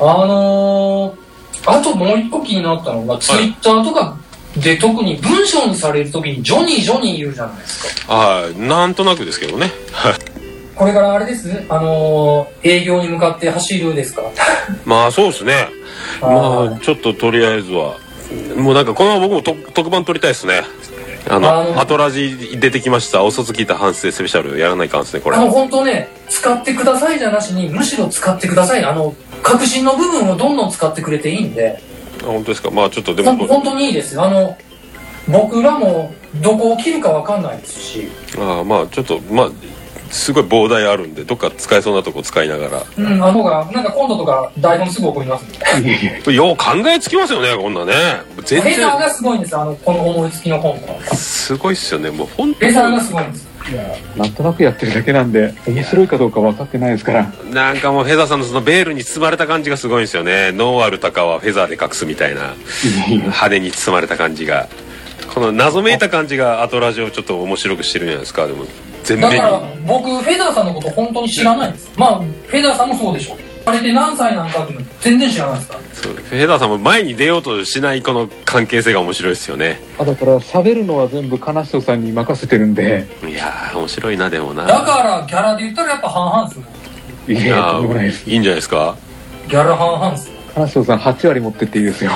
[0.00, 4.16] あのー、あともう一個気になったのがツイッターとか
[4.56, 10.14] で特に文章にされるときにジョニージョニー言うじゃないですかはいなんとなくですけどねはい
[10.78, 11.64] これからあれです？
[11.68, 14.22] あのー、営業に向かって走るですか？
[14.86, 15.68] まあそうですね。
[16.22, 17.96] まあちょっととりあえずは。
[18.56, 20.62] もうなんかこのまま僕も特特番撮りたいですね。
[21.28, 23.24] あのあのアトラジ出てきました。
[23.24, 25.36] お卒聞いた反省スペシャルやらないかんですねこれ。
[25.36, 28.84] あの本当ね使ってくださいじゃなしにむしろ使ってください。
[28.84, 31.80] あの革新の部分をどんどん使ってくれていいんで。
[32.22, 32.70] あ本当ですか？
[32.70, 34.20] まあちょっとでも本当にいいです。
[34.20, 34.56] あの
[35.26, 38.08] 僕らもどこを切るかわかんないですし。
[38.38, 39.50] ああまあちょっとまあ
[40.10, 42.82] すごい膨大あるんでどっか使えそうなとこ使いながら。
[42.96, 47.92] うんあの方がなんか今度とか台本すぐ送りますんでよう考えつきますよねこんなね
[48.44, 50.78] 全レザー然がすごいんですあのこの思いつきの本。
[51.14, 53.48] すごいっすよねもう本当レザーがすごいんです
[54.16, 57.32] なんとなくやってるだけなんで面白いかどうか分かってないですから。
[57.52, 60.52] なんかもうフェザーさんのそのベールに包まれた感じがすごいんですよね。
[60.52, 62.54] ノーアルタカはフェザーで隠すみたいな。
[63.10, 64.68] 派手に包まれた感じが
[65.32, 68.46] この謎めいた感じがアトラジをちょっと面白くしてるんじゃないですか。
[68.46, 68.64] でも
[69.04, 69.30] 全面。
[69.30, 71.90] だからに僕フェザーさんのこと本当に知らないんです。
[71.96, 73.36] まあフェザーさんもそうでしょ。
[73.66, 75.74] あれで何歳なんかっていうの全然知らないですか。
[75.74, 76.12] らそう。
[76.14, 79.80] フェザーさんも前に出ようとしないこの関係性が面白いですよね。
[79.98, 83.06] あだから喋るのは全部金城さんに任せてるんで。
[83.26, 84.66] いやー面白いなでもな。
[84.66, 86.64] だからギャラで言ったらやっぱ半々ですよ。
[87.28, 88.30] いやいやとんでもないです。
[88.30, 88.96] いいんじゃないですか。
[89.48, 90.34] ギャラ半々ですよ。
[90.54, 92.10] 金城さん8割持ってっていいですよ。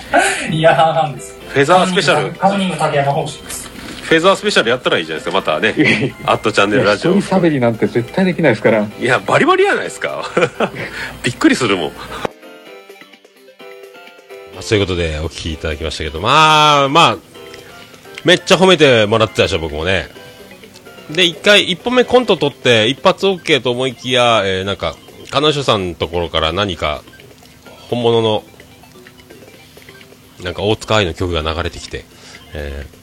[0.52, 2.32] いや半々ですフェザースペシャル。
[2.34, 3.68] カンニング竹山方式です。
[3.68, 7.16] フェザースペシャルやったらいいじゃないですかまたね「アットチャンネルラジオ。
[7.16, 8.86] 一人喋りなんて絶対できないですから。
[8.98, 10.24] いやバリバリやないですか。
[11.22, 11.92] びっくりするもん。
[14.60, 17.16] そういうことでお聞きいただきましたけどまあまあ
[18.24, 20.08] めっちゃ褒めてもらってたでしょ僕もね。
[21.10, 24.96] で一回一本目コント取って一発 OK と思いきや、えーなんか
[25.30, 27.02] 彼女さんのところから何か
[27.90, 28.44] 本物の
[30.42, 32.04] なんか大塚愛の曲が流れてきて、
[32.54, 32.98] えー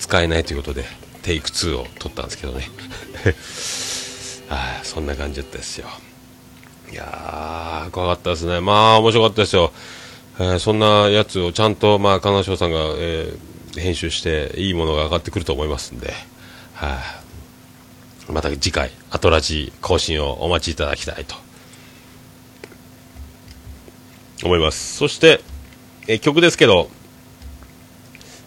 [0.00, 0.84] 使えないということで
[1.22, 2.70] テイク2を取ったんですけどね。
[4.48, 5.88] はいそんな感じだったですよ。
[6.90, 8.60] いやー怖かったですね。
[8.60, 9.72] まあ面白かったですよ、
[10.38, 16.12] えーそんなやつをちゃんとまあ金賞さんが、えー編集していいものが上がってくると思いますんで。
[16.74, 17.00] は
[18.28, 18.32] い。
[18.32, 21.36] また次回アトラジ更新をお待ちいただきたいと。
[24.42, 24.96] 思います。
[24.96, 25.40] そして、
[26.06, 26.90] え曲ですけど、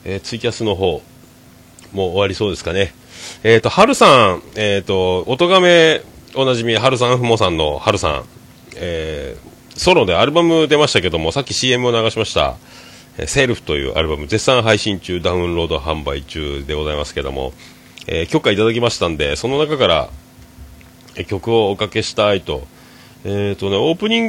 [0.06, 1.02] えーツイキャスの方
[1.94, 2.94] もう終わりそうですかね。
[3.44, 6.02] えっ、と、はるさん、えっ、と、音亀
[6.36, 8.24] おなじみ、はるさんふもさんのはるさん、
[8.76, 12.58] えーソロでアルバム出ましたけども、さっき CM を流しました、
[13.18, 17.54] えーセルフというアルバム、絶賛配信中、ダウンロード販売中でございますけども、
[18.08, 20.10] えー許可いただきましたんで、その中から、
[21.16, 22.68] え曲をおかけしたいと。
[23.26, 24.28] えっ、とね、オープニン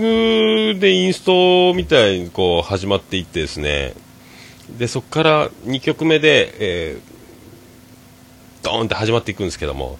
[0.75, 3.95] グでインストみたいにこう始まっていってですね、
[4.79, 7.15] で、そこから2曲目で、えー
[8.65, 9.99] ドーンって始まっていくんですけども、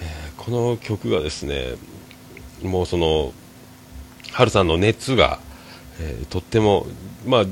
[0.00, 1.74] えーこの曲がですね
[2.62, 3.32] もうその
[4.30, 5.40] 春さんの熱が、
[5.98, 6.86] えーとっても
[7.26, 7.44] まあ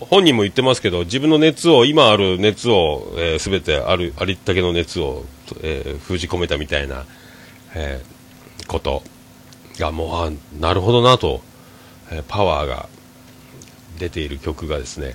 [0.00, 5.24] 本人も言ってますけど自分の熱を今ある熱を、えー、全てあるありったけの熱を、
[5.60, 7.04] えー封じ込めたみたいな、
[7.74, 9.02] えーこと。
[9.78, 10.30] がもうあ
[10.60, 11.40] なるほどなと、
[12.10, 12.88] えーパワーが
[13.98, 15.14] 出ている曲がですね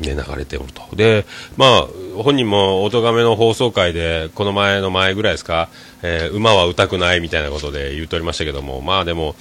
[0.00, 0.82] で流れておると。
[0.96, 1.26] で
[1.56, 1.86] まあ
[2.22, 5.68] 本人も音亀の放送回でこの前の前ぐらいですか、
[6.02, 9.34] えー馬は歌くないみたいなことで言っておりましたけどもまあでも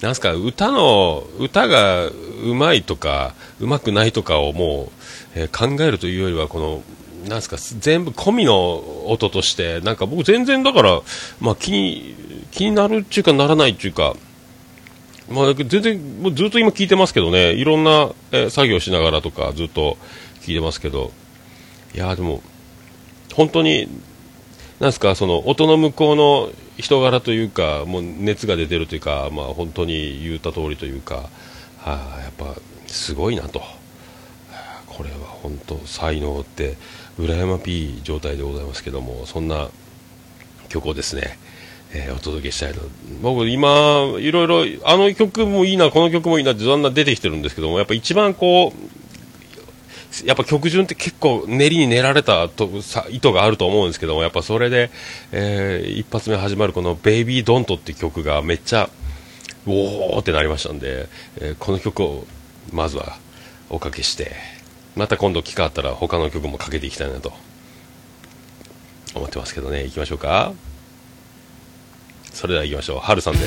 [0.00, 2.12] なんすか歌の歌がう
[2.54, 4.92] まいとかうまくないとかをも
[5.34, 6.82] う、えー考えるというよりはこの
[7.28, 11.00] なんすか全部込みの音としてなんか僕全然だから、
[11.40, 12.14] まあ、気に
[12.50, 14.14] 気になるっていうかならないっていうか。
[15.30, 17.52] まあ、全然もうずっと今聞いてますけどね。
[17.52, 19.98] いろんな、え作業しながらとかずっと
[20.40, 21.12] 聞いてますけど。
[21.94, 22.42] いやーでも
[23.34, 23.88] 本当に
[24.80, 31.16] なんですかその音の向こうの人柄というかもう熱が出てるというか、まあ、本当に言った通りというか、
[31.78, 32.54] はあ、やっぱ
[32.86, 33.60] すごいなと、
[34.86, 36.76] これは本当才能って
[37.18, 39.68] 羨ましい状態でございますけどもそんな
[40.68, 41.38] 曲をですね、
[41.92, 42.80] えーお届けしたいと
[43.22, 43.70] 僕今
[44.18, 54.90] いろいろあの曲もいいなこの曲もいいなってだんだん出てきてるんですけどもやっぱ一番こうやっぱ曲順って結構練りに練られたとさ意図があると思うんですけどもやっぱそれで、
[55.32, 58.88] えー一発目始まるこの「ベイビードントっていう曲がめっちゃ
[59.66, 61.08] おーってなりましたんで、
[61.40, 62.26] えーこの曲を
[62.72, 63.18] まずは
[63.70, 64.32] おかけして
[64.96, 67.32] また今度機会あったら他の曲もかけていきたいなと
[69.14, 70.52] 思ってますけどね行きましょうか。
[72.32, 73.00] それでは行きましょう。
[73.00, 73.40] 春さんで「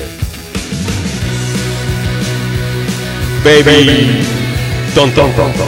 [3.44, 3.74] ベイビー
[4.94, 5.12] ドン。
[5.12, 5.64] トントントン」タ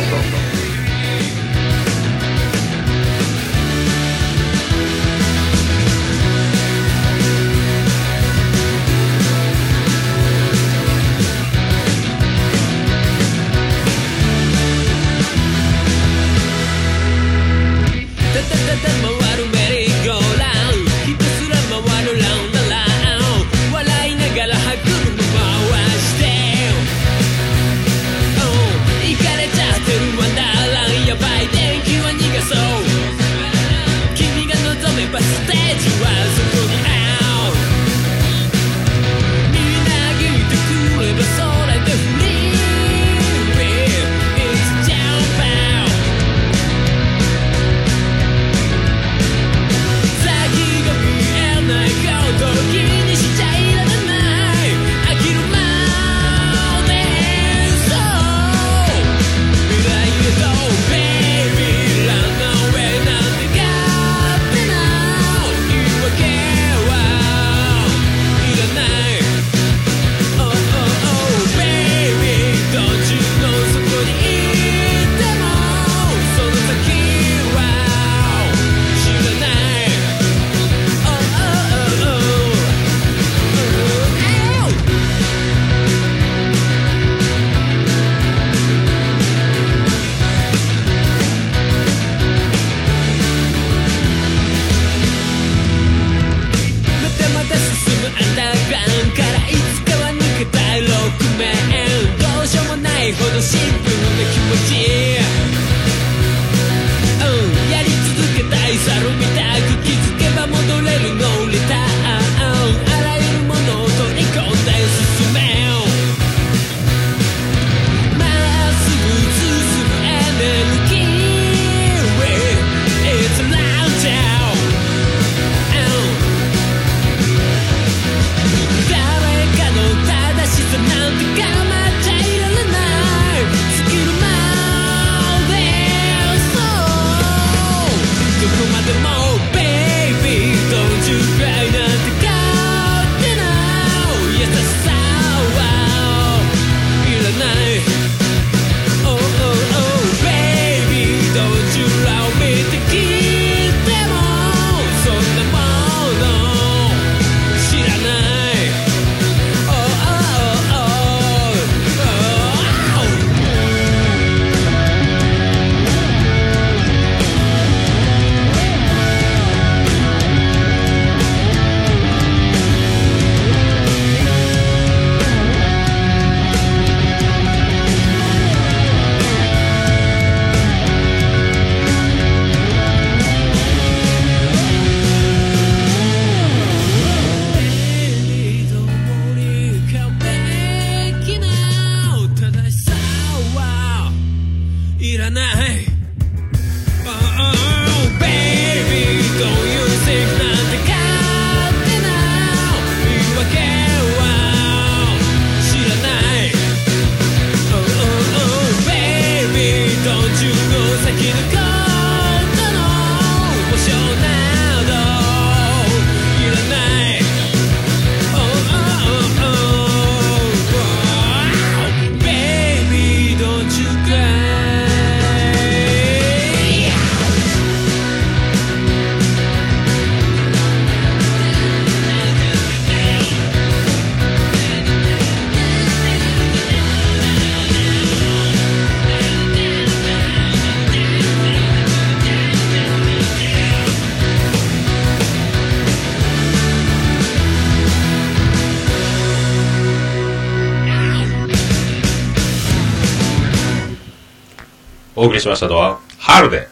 [255.35, 256.69] お送りしましたのは、春で、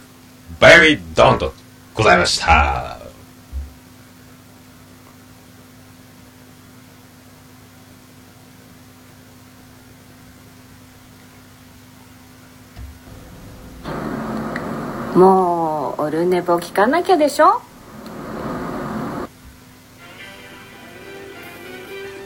[0.61, 1.53] ベリードンと
[1.95, 2.97] ございました。
[15.17, 17.61] もうオルネポ聞かなきゃでしょ？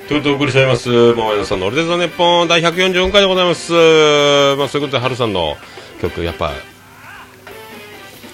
[0.06, 3.72] ということでお送りしております、桃屋さんのオルデザネッポン第144回でございます。
[3.72, 5.56] まあ、そういうことで、春さんの
[5.96, 6.52] 曲、やっぱ、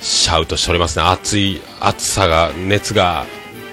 [0.00, 1.04] シャウトしておりますね。
[1.04, 3.24] 熱い、熱さが、熱が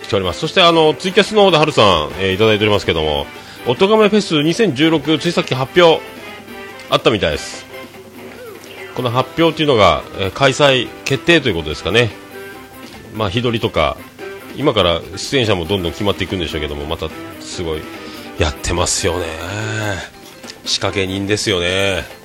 [0.03, 0.39] 来ております。
[0.39, 3.25] そして、あの、ツイキャスの方で春さん、えーいただいておりますけども、
[3.65, 6.01] おとがめフェス2016、ついさっき発表、
[6.89, 7.65] あったみたいです。
[8.95, 12.11] この発表っていうのが、えー開催決定ということですかね。
[13.15, 13.97] まあ、日取りとか、
[14.55, 17.09] 今から出演者もどんどん決まっていくんでしょうけども、また
[17.39, 17.81] すごい
[18.37, 19.25] やってますよね。
[20.65, 22.18] 仕掛け人ですよね。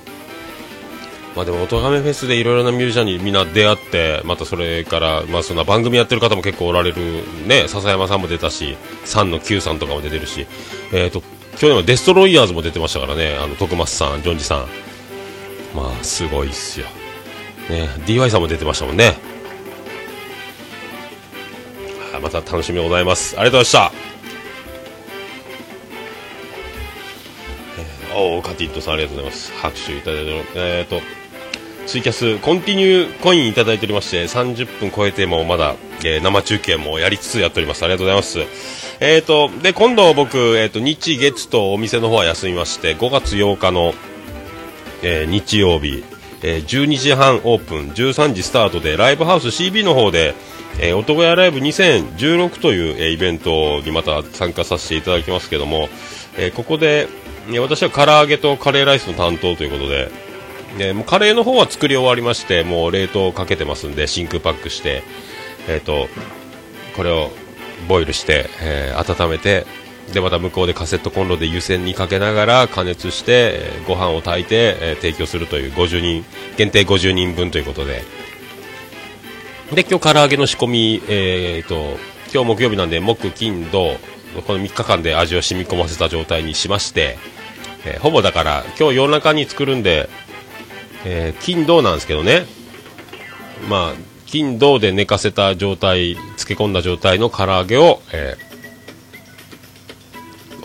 [1.35, 10.47] まあでも、おとがめフェスでいろいろなミュージシャンにみんな出会って、またそれから、まあそんな番組やってる方も結構おられる、ね、笹山さんも出たし、3の Q さんとかも出てるし、
[10.93, 11.21] えっ、と、
[11.57, 14.67] 去年はデストロイヤーズも出てましたからね、あの、徳松さん、ジョンジさん。
[15.75, 16.85] まあ、すごいっすよ。
[17.69, 19.15] ね、DY さんも出てましたもんね。
[22.15, 23.35] あまた楽しみでございます。
[23.37, 24.15] ありがとうございました。
[28.11, 29.51] えーお、カティットさんありがとうございます。
[29.53, 30.43] 拍手いただいて。
[30.55, 31.01] えっ、と、
[31.85, 37.83] ツイキャス、コンティニューコインいただいておりまして、30分超えてもまだ、えー生中継もやりつつやっております。
[37.83, 38.39] ありがとうございます。
[38.99, 43.93] えっ、と、で、今度僕、えっ、と、日、月とお店の方は休みまして、5月8日の、
[45.03, 46.03] えー日曜日、
[46.41, 50.33] えー12時半オープン、13時スタートで、ライブハウス CB の方で、
[50.79, 55.89] えー、男屋ライブ2016という、えーイベントにまた参加させていただきますけども、
[56.35, 57.07] えーここで、
[57.49, 60.24] えー私は唐揚げとカレーライスの担当ということで、
[60.77, 65.03] でもうカレーの方は作り終わりまして、もう冷凍かけてますんで、真空パックして、
[65.67, 66.07] えっ、と、
[66.95, 67.31] これを
[67.87, 69.65] ボイルして、えー温めて、
[70.13, 76.25] で、また向こうでカセットコンロで湯煎にかけながら加熱して、えーご飯を炊いて、えー提供するという50人、
[76.57, 78.03] 限定50人分ということで、
[79.73, 81.97] で、今日唐揚げの仕込み、えー、と、
[82.33, 83.97] 今日木曜日なんで、木、金、土、
[84.45, 87.17] この3日間で味を染み込ませた状態にしまして、
[87.85, 90.09] えーほぼだから、今日夜中に作るんで、
[91.05, 92.45] えー金、土なんですけどね、
[93.69, 98.45] まあ、金、土で寝かせた状態、漬け込んだ状態の唐揚げを、えー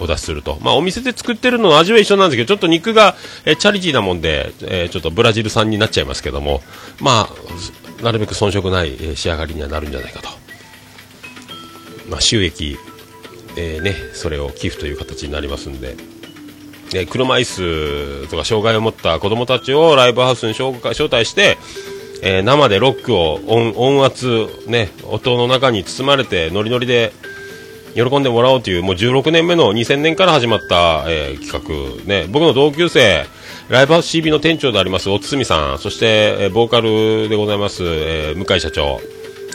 [0.02, 0.56] お出しすると。
[0.62, 6.62] まあ、お店で作ってるのの味は一緒なんですけど、ちょっと肉が、えーチャリティーなもんで、えちょっとブラジル産になっちゃいますけども、
[7.00, 10.30] まあ、なるべく遜色ない、え仕上がりにはなるんじゃないかと。
[12.08, 12.78] まあ、収益、
[13.58, 15.94] えね、それを寄付という形になりますんで、
[16.94, 17.44] え車椅
[18.24, 21.58] 子とか障害を持った子供たちをライブハウスに招待して、
[22.22, 27.12] えー生でロックを音音圧、ね、音の中に包まれてノリノリで
[27.94, 33.24] 喜んでもらおうというもう16年目の2000年から始まった、えー企画、ね、僕の同級生
[33.68, 35.78] ライブハウス CB の店長でありますおつすみさん。
[35.78, 39.00] そして、えーボーカルでございます、え向井社長、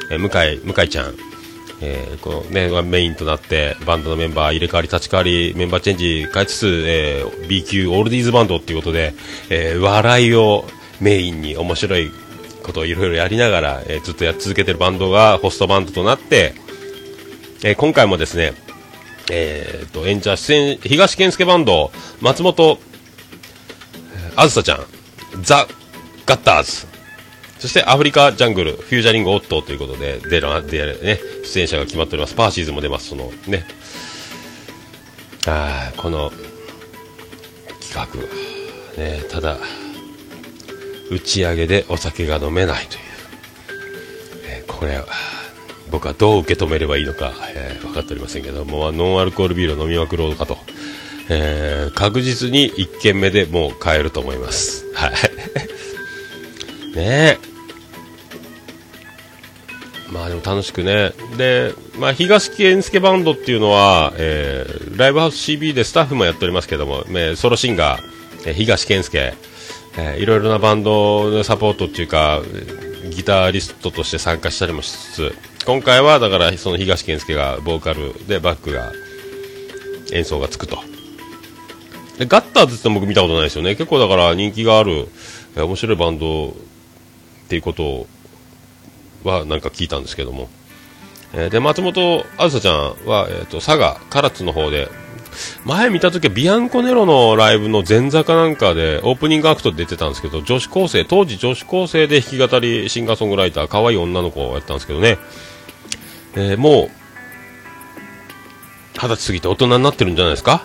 [0.10, 1.35] え向井向井ちゃん。
[1.82, 9.14] えーこのね、メインとなってバンドのメンバー入れ替わり立ち替わりメンバーチェンジ変えつつ、えー B 級オールディーズバンドっていうことで、
[9.50, 10.66] えー笑いを
[11.02, 12.12] メインに面白い
[12.64, 16.56] ことをいろいろやりながら、えーずっとやっ続けてるバンドがホストバンドとなって、
[17.64, 18.54] えー今回もですね、
[19.32, 22.80] えー、と演者出演東健介バンド松本
[24.36, 24.86] あずさちゃん
[25.42, 25.68] ザ・
[26.26, 26.95] ガッターズ。
[27.66, 32.36] そしてアフリカジャングル、フュージャリングオットーということで、出る、出るね、出演者が決まっております。
[32.36, 33.66] パーシーズも出ます、そのね。
[35.48, 36.32] あーこの
[37.82, 38.30] 企
[38.98, 39.58] 画、ね、ただ、
[41.10, 43.02] 打ち上げでお酒が飲めないという、
[44.48, 45.08] えーこれは、
[45.90, 50.60] 僕はどう受け止めればいいのか、えー分かっておりませんけども、ノンアルコールビールを飲みまくろうかと、
[51.32, 54.86] えー確実に1軒目でもう買えると思います。
[54.94, 55.14] はい。
[56.96, 57.55] ねえ。
[60.12, 61.14] まあでも楽しくね。
[61.38, 68.02] で、まあ東健介バンドっていうのは、えーライブハウス CB でスタッフもやっておりますけども、えーソロシンガー、
[68.48, 69.34] えー東健介、
[69.98, 72.42] えーいろいろなバンドのサポートっていうか、
[73.10, 75.36] ギタリストとして参加したりもしつつ、
[75.66, 78.92] 今回はだからその東健介がボーカルでバックが
[80.14, 80.78] 演奏がつくと。
[82.20, 83.76] でガッターズって僕見たことないですよね。
[83.76, 85.08] 結構だから人気がある、
[85.56, 86.54] 面白いバンドっ
[87.50, 88.08] ていうことを
[89.28, 90.50] はなんか聞いたんですけども。
[91.34, 94.90] えーで、松本あずさちゃんは、えっ、と、佐賀、唐津の方で
[95.66, 105.18] 前見た時はビアンコネロのライブの前座かなんかでオープニングアクトで出てたんですけど、女子高生、当時女子高生で弾き語りシンガーソングライター、可愛い女の子をやったんですけどね、
[106.36, 106.92] えーもう、
[108.98, 110.64] 二十歳過ぎて大人になってるんじゃないですか？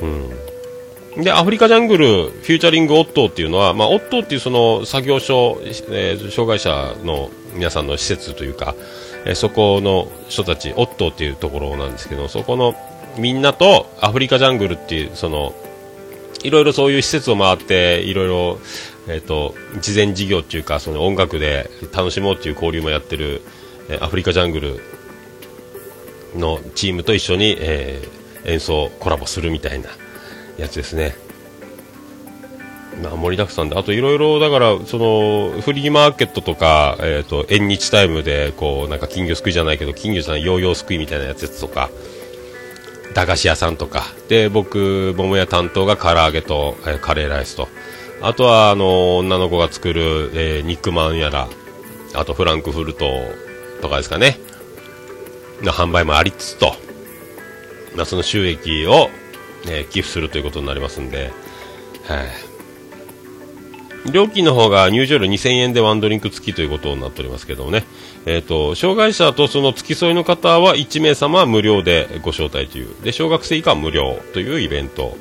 [0.00, 1.22] うん。
[1.22, 8.74] で、アフリカジャングル、フューチャリングオットーっていうのは、まあ、オットーっていうその作業所、えー障害者の皆さんの施設というか、
[9.24, 12.74] えーそこの人たち、オットーっていうところなんですけど、そこの
[13.16, 15.54] みんなとアフリカジャングルっていう、その、
[16.42, 18.58] いろいろそういう施設を回って、いろいろ、
[19.08, 23.42] えっ、と、事前事業っていうか、その音楽で楽しもうっていう交流もやってる、
[23.88, 24.80] えーアフリカジャングル
[26.36, 29.90] のチームと一緒に、えー演奏コラボするみたいな
[30.56, 31.14] やつですね。
[33.02, 41.90] まあ、盛りだくさんで、あといろいろだから、そのフリーマーケットとか、えっ、と、縁日タイムで、こう、なんか金魚すくいじゃないけど、金魚さんヨーヨーすくいみたいなやつとか、
[43.14, 47.68] 駄菓子屋さんとか、で、僕、桃屋担当が唐揚げと、えーカレーライスと、
[48.20, 51.48] あとは、あの、女の子が作る、えー肉まんやら、
[52.14, 53.06] あとフランクフルト
[53.80, 54.38] とかですかね、
[55.62, 56.74] の販売もありつつと、
[57.94, 59.10] まあ、その収益を、
[59.66, 61.32] えー寄付するということになりますんで、
[62.06, 62.47] はい、
[64.12, 67.84] 料金の方が入場料2000円でワンドリンク付きということになっておりますけどもね、
[68.26, 73.02] えー、と障害者とその付き添いの方は1名様は無料でご招待という。
[73.02, 75.16] で小学生以下は無料というイベント、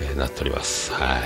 [0.00, 0.92] えーなっております。
[0.92, 1.22] はい。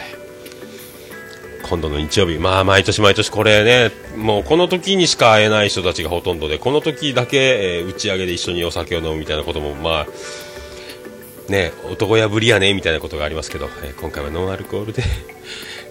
[1.68, 15.03] 今度の日曜日、まあ毎年毎年これね、もうこの時にしか会えない人たちがほとんどで、この時だけ、えー打ち上げで一緒にお酒を飲むみたいなことも、まあ、ね、男やぶりやねみたいなことがありますけど、えー今回はノンアルコールで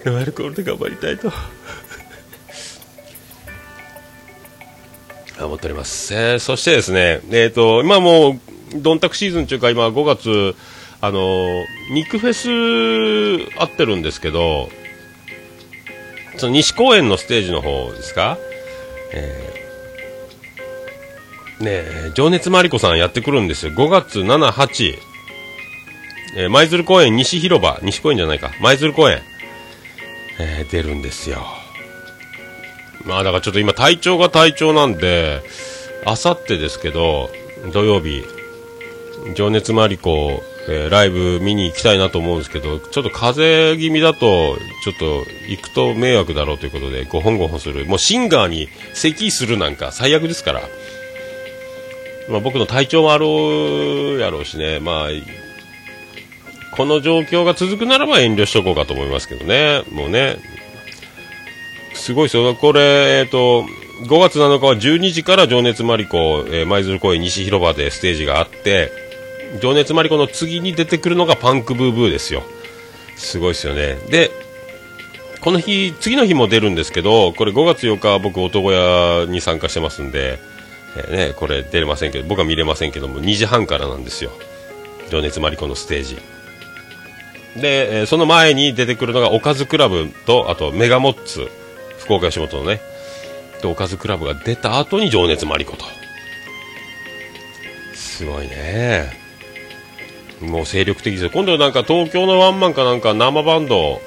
[0.04, 1.32] ノンアルコールで頑張りたいと。
[5.42, 8.40] 思っております、えーそしてですね、えー、と今もう
[8.76, 10.54] ドンタクシーズンというか今5月
[11.00, 14.68] あの肉フェス合ってるんですけど
[16.36, 18.38] その西公園のステージの方ですか、
[19.12, 19.54] えー
[21.60, 23.72] ねえ情熱マリコさんやってくるんですよ。
[23.72, 24.94] 5月7、8
[26.36, 29.22] えー舞鶴公園西広場、西公園じゃないか、舞鶴公園、
[30.38, 31.44] えー出るんですよ。
[33.04, 35.42] まあだからちょっと今体調が体調なんで、
[36.04, 37.30] あさってですけど、
[37.72, 38.24] 土曜日、
[39.34, 47.84] 情熱マリコ、えーライブ見に行きたいなと思うんですけど、ちょっと風邪気味だと、ちょっと行くと迷惑だろうということで、ごほんごほんする。
[47.86, 50.62] もうシンガーに咳するなんか最悪ですから。
[52.28, 55.08] まあ僕の体調もあるやろうしね、まあ、
[56.76, 60.36] この状況が続くならば遠慮しとこうかと思いますけどね、もうね、
[61.94, 63.64] すごいですよ、これ、えっ、と、
[64.02, 68.90] 5月7日は12時から情熱マリコ、えー舞鶴公園西広場でステージがあって、
[69.60, 72.42] 情熱マリコの次に出てくるのがパンクブーブーですよ。
[73.16, 73.96] すごいですよね。
[74.10, 74.30] で、
[75.40, 80.38] この日、次の日も出るんですけど、これ5月8日は僕、男屋に参加してますんで、
[80.96, 84.32] えーね、これ出れませんけど、僕は見れませんけども、2時半からなんですよ。
[85.10, 86.33] 情熱マリコのステージ。
[87.56, 91.48] で、えーその前に出てくるのがおかずクラブと、あとメガモッツ、
[91.98, 92.80] 福岡吉本のね、
[93.62, 95.84] とおかずクラブが出た後に情熱マリコと。
[97.94, 99.12] すごいね。
[100.40, 101.30] もう精力的ですよ。
[101.30, 104.00] 今度なんか東京のワンマンかなんか生バンド、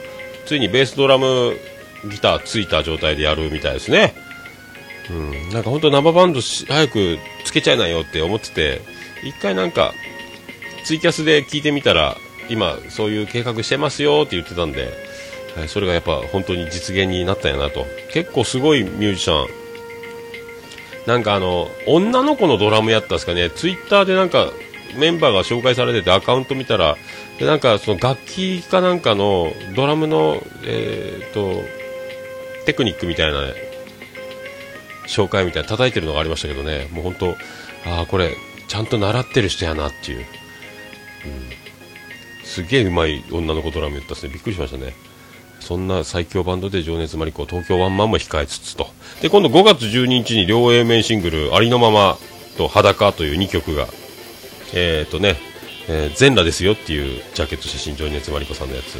[0.45, 1.57] ついにベースドラム
[2.09, 4.13] ギターついた状態でやるみたいですね。
[5.09, 8.81] うん、なんか本当生バンド早くつけちゃいなよって思ってて、
[9.23, 9.93] 一回なんか
[10.83, 12.17] ツイキャスで聞いてみたら、
[12.49, 14.89] 今そういう計画してますよって言ってたんで、
[15.57, 17.87] えーそれがやっぱ本当に実現になったんやなと。
[18.13, 19.47] 結構すごいミュージシャン。
[21.07, 24.51] なんかあの、女の子のドラムやったんですかね、ツイッターでなんか
[24.97, 26.97] メンバーが紹介されててアカウント見たら、
[27.39, 31.63] でなんかその楽器かなんかのドラムの、えー、と、
[32.65, 33.39] テクニックみたいな
[35.07, 37.37] 紹介みたいな叩いてるのがありましたけどね、もう本当、
[37.89, 38.35] ああ、これ、
[38.67, 40.25] ちゃんと習ってる人やなっていう、うん、
[42.57, 44.95] すげえうまい女の子ドラムやったですね、びっくりしましたね。
[45.59, 48.87] そんな最強バンドで情熱マリコ、東京ワンマンも控えつつと。
[49.21, 52.17] で、今度5月12日に両 A 面シングル、ありのまま
[52.57, 53.87] と裸という2曲が、
[54.73, 55.35] えっ、とね、
[55.87, 58.95] えー全裸ですよっていうジャケット写真、情熱マリコさんのやつ。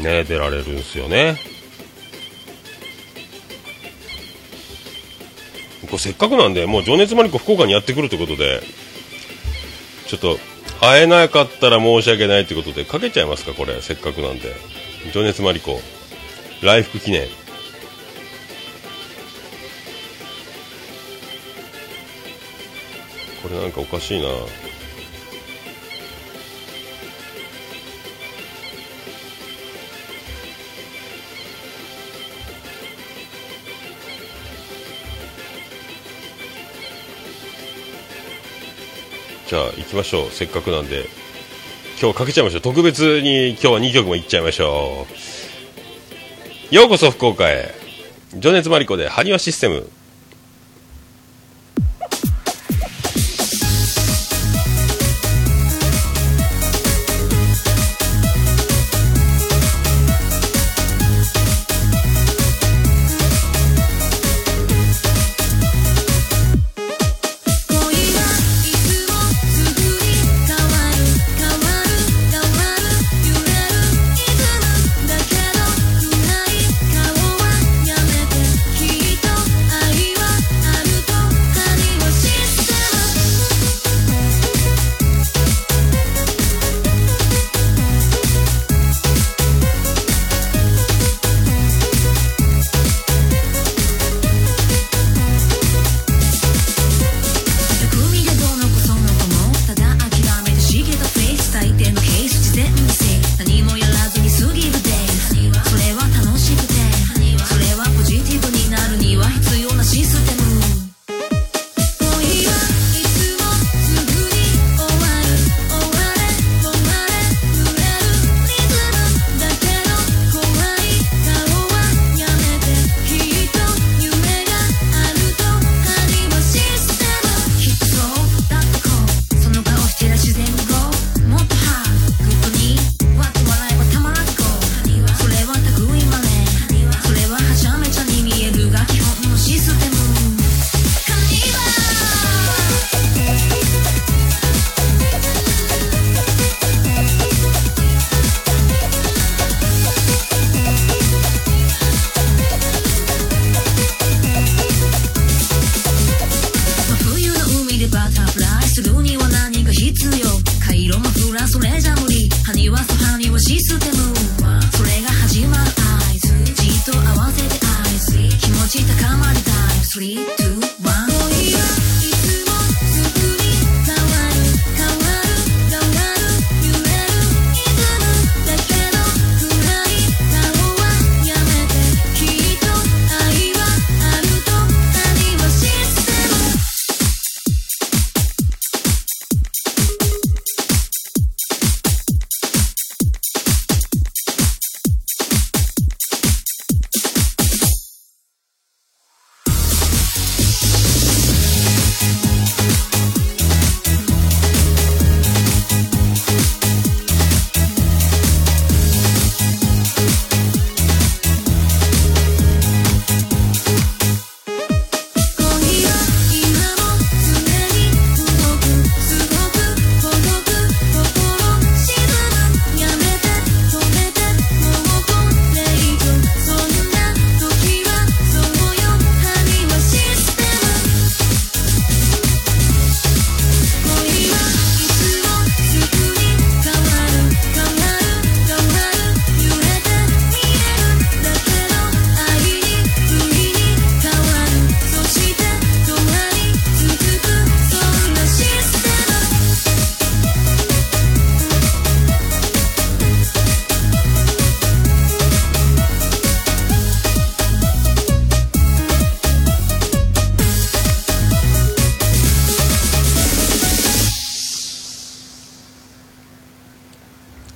[0.00, 1.40] ね、出られるんですよね。
[5.86, 8.62] これせっかくなんで、もう情熱マリコ福岡にやってくるということで、
[10.06, 10.38] ちょっと、
[10.80, 14.54] 会えなかったら申し訳ないということで、かけちゃいますか、これ、せっかくなんで。
[15.12, 15.80] 情熱マリコ、
[16.62, 17.26] 来福記念。
[23.42, 24.28] これなんかおかしいな。
[39.48, 40.30] じゃあ行きましょう。
[40.30, 41.06] せっかくなんで。
[41.98, 42.60] 今日かけちゃいましょう。
[42.60, 45.06] 特別に今日は2曲も行っちゃいましょ
[46.70, 46.74] う。
[46.74, 47.74] ようこそ福岡へ。
[48.36, 49.88] 情熱マリコで埴輪システム。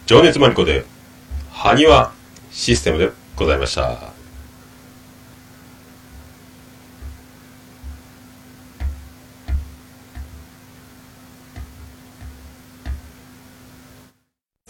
[0.06, 0.84] 情熱マリコで
[1.50, 2.12] 埴輪
[2.50, 4.12] システムでございました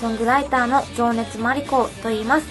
[0.02, 2.46] ソングライターの情熱マリコと言います。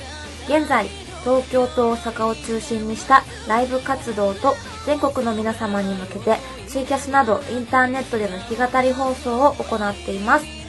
[0.48, 0.88] 現在、
[1.26, 4.56] 東京と大阪を中心にしたライブ活動と
[4.86, 10.61] 全国の皆様に向けてツイキャスなどインターネットでの弾き語り放送を行っています。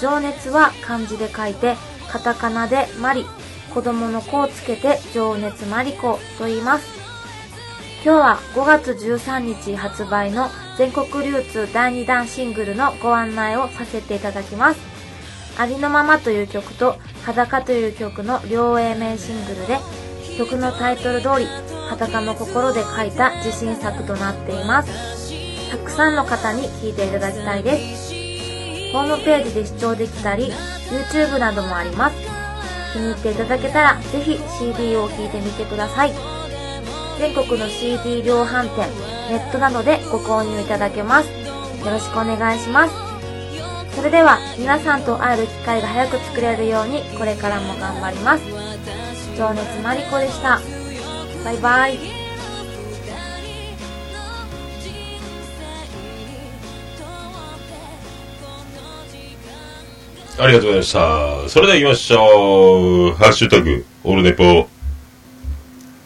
[0.00, 1.76] 情熱は漢字で書いて、
[2.10, 3.24] カタカナでマリ、
[3.72, 6.86] 子供の子をつけて情熱マリコと言います。
[8.04, 14.94] 今日は5月13日発売の全国流通第2弾シングルのご案内をさせていただきます。
[15.56, 19.78] ありのままという曲と裸という曲の両 A 面シングルで
[20.36, 21.46] 曲のタイトル通り
[21.88, 24.90] 裸の心で書いた自信作となっています
[25.70, 28.13] たくさんの方に聴いていただきたいです
[28.94, 30.52] ホームページで視聴できたり
[31.10, 32.16] YouTube などもあります。
[32.92, 36.12] 気に入っていただけたらぜひ CD を聴いてみてください。
[37.18, 38.86] 全国の CD 量販店
[39.28, 41.28] ネットなどでご購入いただけます。
[41.84, 42.94] よろしくお願いします。
[43.96, 48.44] それでは皆さんと会える機会が早く作れるようにこれからも頑張ります。
[49.36, 50.60] 情熱マリコでした。
[51.44, 52.23] バイバイ。
[60.36, 61.48] ありがとうございました。
[61.48, 63.14] それでは行きましょう。
[63.14, 64.68] ハッシュタグ、オールネポ。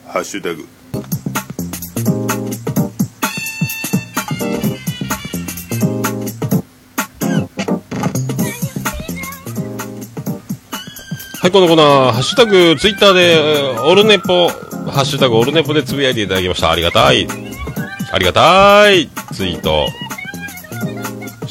[0.07, 0.67] ハッシュタグ
[11.41, 16.71] はい、このコーナー、ハッシュタグ、ツイッターで、えーオルネポ、ハッシュタグ、オルネポでつぶやいていただきました。
[16.71, 17.27] ありがたい。
[18.13, 19.09] ありがたい。
[19.33, 19.89] ツイート。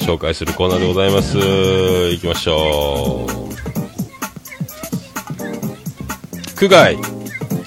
[0.07, 1.37] 紹介するコーナーでございます。
[1.37, 3.31] 行きましょう。
[6.55, 6.97] 区外、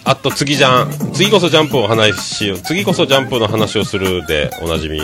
[0.04, 0.90] あと次じゃん。
[1.12, 2.58] 次こそジャンプを話しよう。
[2.58, 5.02] 次こそジャンプの話をするでおなじみ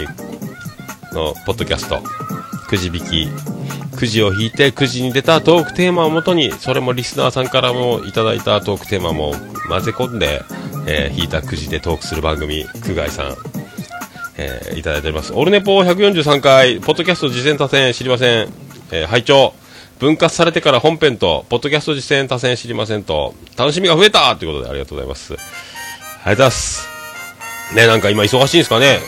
[1.13, 2.01] のポッドキャスト。
[2.69, 3.29] くじ引き。
[3.99, 9.35] くじを引いてくじに出たトークテーマをもとにそれもリスナーさんからもいただいたトークテーマも
[9.69, 10.43] 混ぜ込んで、
[10.87, 13.37] えー引いたくじでトークする番組区外さん、
[14.39, 18.49] えーいただいておりますオルネポ143回ポッドキャスト実践多戦知りません、
[18.93, 19.55] えー拝聴
[19.99, 25.53] 分割されてから本編とポッドキャスト実践多戦知りませんと楽しみが増えたということでありがとうございますありがと
[26.23, 26.89] うございます
[27.75, 28.99] ねなんか今忙しいんですかね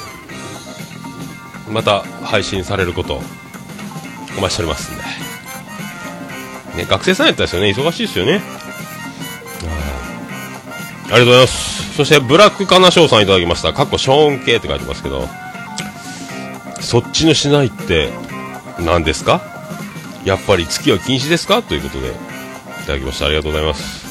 [1.71, 3.21] また配信されること
[4.39, 5.03] お待ちしておりますんで。
[6.79, 7.71] ね、学生さんやったですよね。
[7.71, 8.41] 忙しいですよね。
[11.11, 11.95] ありがとうございます。
[11.95, 13.73] そして、ブラックカナショウさんいただきました。
[13.73, 15.27] かっこショーン系って書いてますけど、
[16.81, 18.11] そっちのしないって
[18.79, 19.41] 何ですか？
[20.25, 21.63] やっぱり月は禁止ですか？
[21.63, 22.13] ということで、い
[22.87, 23.27] ただきました。
[23.27, 24.07] ありがとうございます。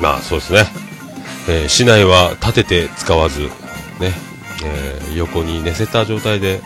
[0.00, 0.66] まあ、そうですね。
[1.48, 3.50] えー市内は立てて使わず、ね、
[4.64, 6.60] えー横に寝せた状態で、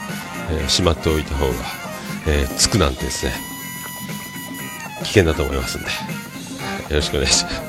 [0.51, 1.53] えーしまっておいた方が、
[2.27, 3.33] えーつくなんてですね、
[5.05, 5.89] 危険だと思いますんで、
[6.89, 7.63] よろしくお願いします。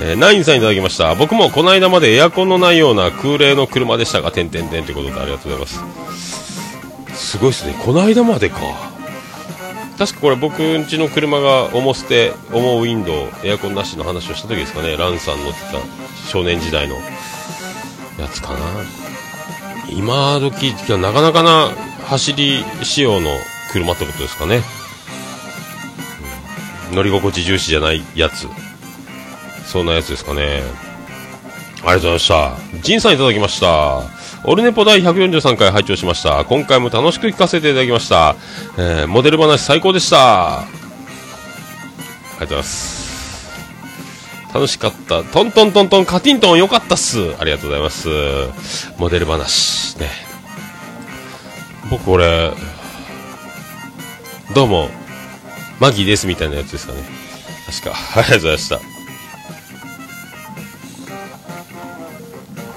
[0.00, 1.14] えーナインさんいただきました。
[1.14, 7.16] 僕もこの間までエアコンのないような空冷の車でしたが、てんてんてんということでありがとうございます。
[7.16, 7.74] すごいですね。
[7.84, 8.58] この間までか。
[9.98, 14.96] 確かこれ僕んちの車が重捨て、重ウィンドウ、エアコンなしの話をした時ですかね。
[14.96, 15.80] ランさん乗ってた
[16.28, 16.96] 少年時代の
[18.18, 18.58] やつかな。
[19.88, 21.70] 今時、なかなかな
[22.06, 23.30] 走り仕様の
[23.72, 24.60] 車ってことですかね。
[26.92, 28.48] 乗り心地重視じゃないやつ。
[29.66, 30.62] そんなやつですかね。
[31.82, 32.56] ありがとうございました。
[32.82, 34.02] ジンさんいただきました。
[34.44, 36.44] オルネポ第143回拝聴しました。
[36.44, 38.36] 今回も楽しく聞かせていただきました。
[38.78, 40.60] えーモデル話最高でした。
[40.60, 43.06] ありがとうございます。
[44.54, 45.22] 楽しかった。
[45.24, 47.18] トントントントンカティントンよかったっす。
[47.38, 48.08] ありがとうございます。
[48.98, 49.98] モデル話。
[49.98, 50.08] ね。
[51.90, 52.52] 僕これ、
[54.54, 54.90] どうも、
[55.80, 57.00] マギですみたいなやつですかね。
[57.66, 57.96] 確か。
[58.20, 58.80] ありがとうございました。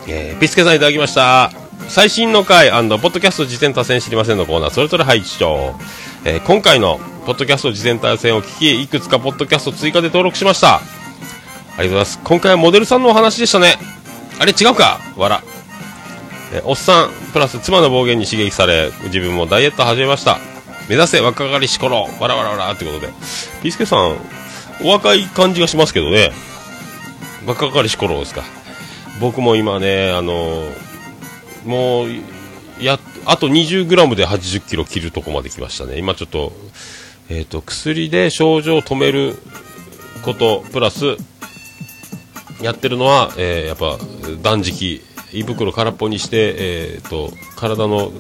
[0.08, 1.52] えーピスケさんいただきました。
[1.88, 5.76] 最新の回ポッドキャスト事前多戦知りませんのコーナー、それぞれ配置長。
[6.26, 10.76] えー今回のポッドキャスト事前多戦を聞き、いくつかポッドキャスト追加で登録しました。
[10.76, 12.20] ありがとうございます。
[12.24, 13.78] 今回はモデルさんのお話でしたね。
[14.40, 15.00] あれ違うか？
[15.16, 15.44] わら。
[16.54, 20.40] えーおっさん、プラス妻の暴言に刺激され、自分もダイエット始めました。
[20.90, 23.08] 目指せ若かりし頃、わらわらわらってことで。
[23.62, 24.18] ピースケさん、
[24.84, 26.32] お若い感じがしますけどね。
[27.46, 28.44] 若かりし頃ですか。
[29.22, 30.68] 僕も今ね、あの
[31.64, 32.10] もう、
[32.84, 36.00] や、あと 20g で 80kg 切るとこまで来ましたね。
[36.00, 36.54] 今ちょっと、
[37.30, 39.36] えっ、と、薬で症状を止める
[40.24, 41.18] こと、プラス、
[42.62, 43.98] やってるのは、えーやっぱ、
[44.42, 48.12] 断食、胃袋空っぽにして、えっ、と、体の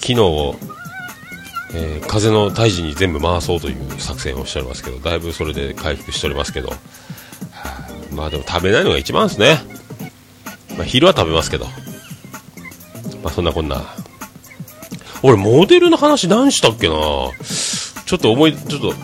[0.00, 0.54] 機能を、
[1.74, 6.72] えー風の退治に全部回そうという作戦をしておりますけど、だいぶそれで回復しておりますけど、
[8.12, 9.58] まあでも食べないのが一番ですね。
[10.76, 11.66] まあ昼は食べますけど。
[13.22, 13.82] まあそんなこんな。
[15.22, 18.94] 俺モデルの話何したっけなちょっと思い、ちょっと、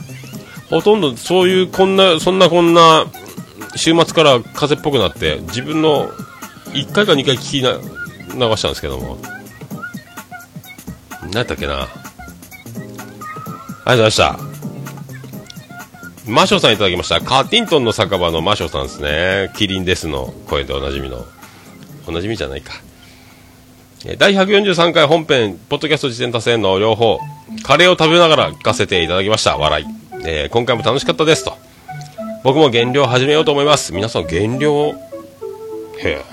[0.70, 3.06] ほとんどそういうこんな、そんなこんな、
[3.76, 6.08] 週末から風っぽくなって、自分の
[6.72, 7.72] 1回か2回聞きな
[8.48, 9.18] 流したんですけども。
[11.22, 11.88] 何やったっけな
[13.86, 14.46] ありがとうございまし
[16.26, 16.30] た。
[16.30, 17.20] マショさんいただきました。
[17.20, 19.52] カーティントンの酒場のマショさんですね。
[19.56, 21.24] キリンですの声でおなじみの。
[22.06, 22.72] おなじみじゃないか。
[24.18, 27.18] 第143回本編、ポッドキャスト実践達成の両方、
[27.62, 29.56] カレーを食べながら聞かせていただきました。
[29.58, 29.86] 笑い。
[30.26, 31.56] えー今回も楽しかったですと。
[32.42, 33.92] 僕も減量始めようと思います。
[33.92, 34.92] 皆さん減量へ
[36.04, 36.24] え。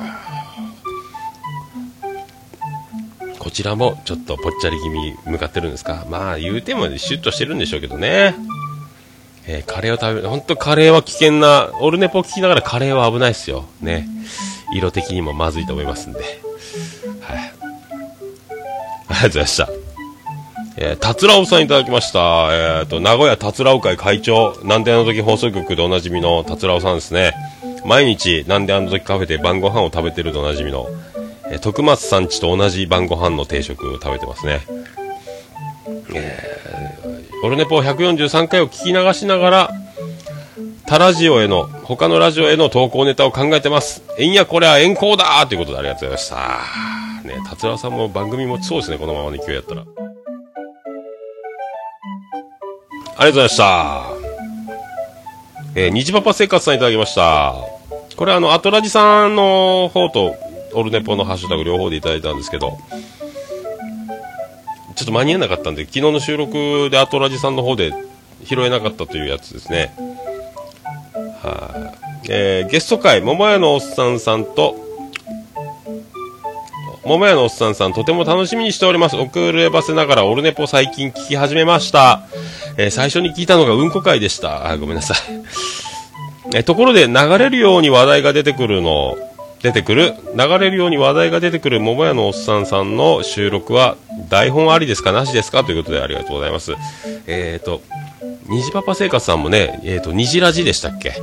[3.41, 6.05] こちらもちょっとぽっちゃり気味向かってるんですか？
[6.07, 8.35] まあ言うてもシュッとしてるんでしょうけどね。
[9.47, 13.65] えーカレーを食べる、本当カレーは危険な、オルネポ聞きながらカレーは危ないですよ。
[13.81, 14.07] ね。
[14.75, 16.19] 色的にもまずいと思いますんで。
[16.19, 16.27] はい。
[16.27, 17.43] あ
[19.09, 19.69] りがとうございました。
[20.77, 22.49] えー、たつらおさんいただきました。
[22.51, 27.33] えっ、と、名古屋たつらお会会長、なんであの時放送局でおなじみのたつらおさんですね。
[27.83, 30.87] 毎日、なんであの時カフェで晩ご飯を食べてるとおなじみの、
[31.51, 34.61] えー徳松さんちと同じ晩ご飯の定食を食べてますね。
[36.13, 39.71] えー、オルネポ143回を聞き流しながら、
[40.87, 44.03] 他ラジオへの、他のラジオへの投稿ネタを考えてます。
[44.17, 47.27] えんやこれは円行だということでありがとうございました。
[47.27, 49.81] ね、達郎さんも番組持ちそうですね、このままの勢いやったら。
[49.81, 49.89] あり
[53.17, 54.03] がとうございました。
[55.75, 57.55] えー、虹パパ生活さんいただきました。
[58.15, 60.35] これあの、アトラジさんの方と、
[60.73, 62.77] オルネポのハッシュタグ両方でいただいたんですけど、
[64.95, 67.93] ちょっと間に合わなかったんで、昨日の収録でアトラジさんの方で
[68.45, 69.93] 拾えなかったというやつですね。
[71.41, 71.91] は
[72.23, 74.75] い、えー、ゲスト会、桃屋のおっさんさんと、
[77.03, 79.15] 桃屋のおっさんさん、とても楽しみにしております。
[79.15, 82.21] 遅ればせながら、オルネポ最近聞き始めました。
[82.77, 84.69] えー最初に聞いたのがうんこ会でした。
[84.69, 85.17] あ、ごめんなさい。
[86.53, 89.17] えーところで、流れるように話題が出てくるの、
[89.61, 93.95] 出てくる、流れるように話題が出てくる桃屋のおっさんさんの収録は、
[94.29, 95.11] 台本ありですか？
[95.11, 95.63] なしですか？
[95.63, 96.73] ということでありがとうございます。
[97.27, 97.81] えっ、と、
[98.47, 101.13] 虹パパ生活さんもね、えっ、と、虹ラジでしたっけ？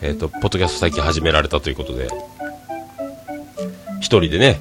[0.00, 2.08] えっ、と、ポッドキャスト最近始められたということで、
[4.00, 4.60] 一人でね、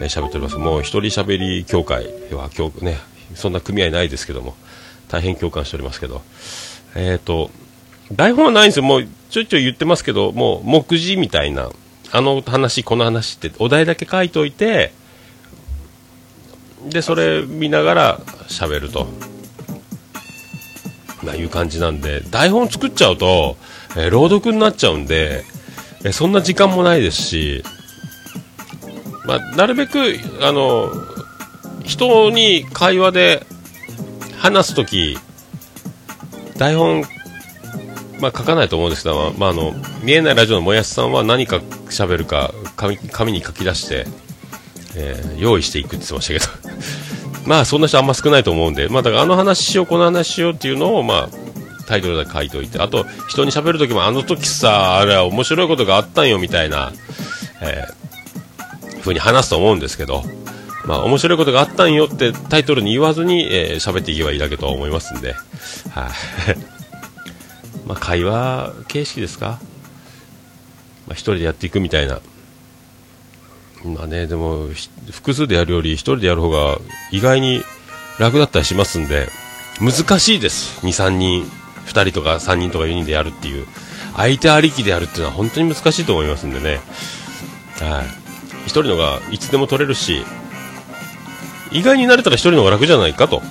[0.00, 0.56] えー喋っております。
[0.56, 2.96] もう一人喋り協会は、今日ね、
[3.34, 4.54] そんな組合ないですけども、
[5.08, 6.22] 大変共感しておりますけど、
[6.96, 7.50] えっ、と、
[8.10, 8.84] 台本はないんですよ。
[8.84, 11.68] もうちょいちょい言ってますけど、もう目次みたいな、
[12.12, 14.92] あの話、この話ってお題だけ書いといて、
[16.88, 19.06] で、それ見ながら喋ると。
[21.22, 23.56] まあ、いう感じなんで、台本作っちゃうと、
[23.96, 25.44] えー朗読になっちゃうんで、
[26.04, 27.62] えーそんな時間もないですし、
[29.26, 30.90] まあ、なるべく、あの、
[31.84, 33.46] 人に会話で
[34.38, 35.18] 話すとき、
[36.56, 37.04] 台本、
[38.20, 41.56] まあ、書かないと思うんですけど、まあ、あの、見えないラジオのもやしさんは何か
[41.88, 44.06] 喋るか紙、紙に書き出して、
[44.96, 46.78] えー用意していくって言ってましたけど、
[47.48, 56.92] まあ、そんな人あんま少ないと思うんで、まあ、だからあの話しよう、この話しようっていうのを、まあ、タイトルで書いておいて、あと、人に喋るときも、あの時さ、あれは面白いことがあったんよ、みたいな、
[57.62, 58.00] えー
[59.00, 60.22] 風に話すと思うんですけど、
[60.84, 65.32] まあ、面白いことがあったんよってタイトルに言わずに、えー喋っていけばいいだけとは思いますんで、
[65.90, 66.79] はい、
[67.90, 69.58] まあ、会話形式ですか？
[71.08, 72.20] まあ、一人でやっていくみたいな。
[73.84, 74.68] まあね、でも、
[75.10, 76.78] 複数でやるより一人でやる方が
[77.10, 77.64] 意外に
[78.20, 79.28] 楽だったりしますんで、
[79.80, 80.86] 難しいです。
[80.86, 81.50] 2、3人、
[81.86, 83.66] 2人とか3人とか4人でやるっていう。
[84.14, 86.80] 相手ありきでやるっていうのは本当に難しいと思いますんでね。
[87.80, 88.06] はい。
[88.66, 90.24] 一人のがいつでも取れるし、
[91.72, 93.42] 意外に慣れたら一人の方が楽じゃないかと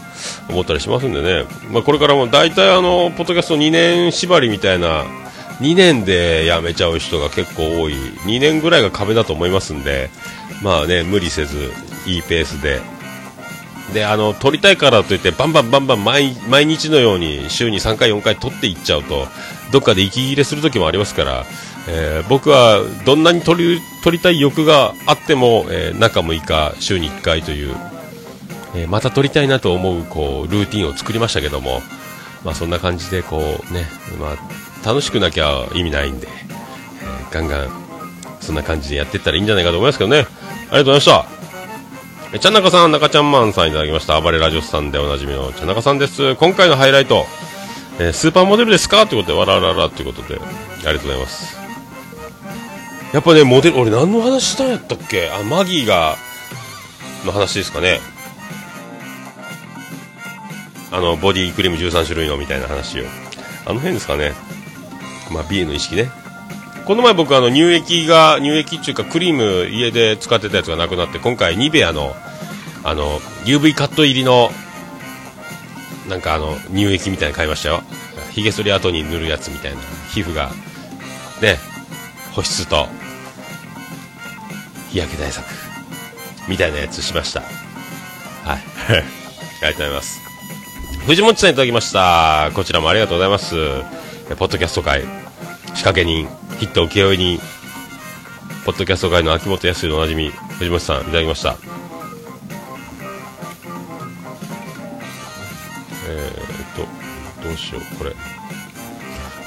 [0.49, 1.45] 思ったりしますんでね。
[1.72, 5.05] まあこれからも大体あの、ポッドキャスト2年縛りみたいな、
[5.61, 7.93] 2年で辞めちゃう人が結構多い。
[7.93, 10.09] 2年ぐらいが壁だと思いますんで、
[10.63, 11.72] まあね、無理せず、
[12.05, 12.82] いいペースで。
[13.93, 19.28] で、あの、撮りたいからといって、バンバンバンバン毎毎日のように週に3回4回撮っていっちゃうと、
[19.72, 21.45] どっかで息切れする時もありますから、
[21.88, 27.76] えー僕はどんなに撮り撮りたい欲があっても、えー中6日、週に1回という、
[28.76, 31.82] えーまた撮りたいなと思うこうルーティンを作りましたけども、
[32.43, 33.86] まあ、そんな感じでこう、ね
[34.20, 37.70] まあ、楽しくなきゃ意味ないんで、えーガンガン
[38.41, 40.30] そんな感じでやっていったらいいんじゃないかと思いますけどねありが
[40.72, 41.26] とうございました
[42.32, 44.22] えちゃんなかさん、中ちゃんマンさんいただきました。
[44.22, 46.36] 暴れラジオスさんでおなじみのちゃんなかさんです。
[46.36, 47.26] 今回のハイライト、
[47.97, 49.07] えースーパーモデルですか？
[49.07, 51.57] ということで、わらららということで、ありがとうございます。
[53.15, 55.32] やっぱね、モデル、俺何の話したんやったっけ？
[55.32, 56.17] あ、マギーが、
[57.26, 57.99] の話ですかね。
[60.91, 63.03] あの、ボディクリーム13種類のみたいな話を。
[63.65, 64.33] あの辺ですかね。
[65.31, 66.09] まあ、美への意識ね。
[66.85, 72.15] この前僕あの乳液が、乳液っていうかクリーム家で使ってたやつがなくなって、今回ニベアの、
[72.83, 74.49] あの、UV カット入りの、
[76.07, 77.83] なんかあの、乳液みたいな買いましたよ。
[78.31, 79.81] 髭剃り後に塗るやつみたいな。
[80.11, 80.49] 皮膚が、
[81.41, 81.57] ね、
[82.31, 82.87] 保湿と、
[84.89, 85.45] 日焼け対策、
[86.47, 87.41] みたいなやつしました。
[87.41, 88.63] はい。
[88.89, 89.01] あり
[89.61, 90.28] がとうございます。
[91.10, 92.51] 藤本さんいただきました。
[92.53, 93.55] こちらもありがとうございます。
[94.36, 95.07] ポッドキャスト界、仕
[95.84, 96.28] 掛け人、
[96.60, 97.39] ヒット請負人、
[98.64, 100.30] ポッドキャスト界の秋元康のおなじみ、
[100.60, 101.57] 藤本さんいただきました。
[106.10, 106.86] えー、っ
[107.41, 108.12] と、どうしよう、これ。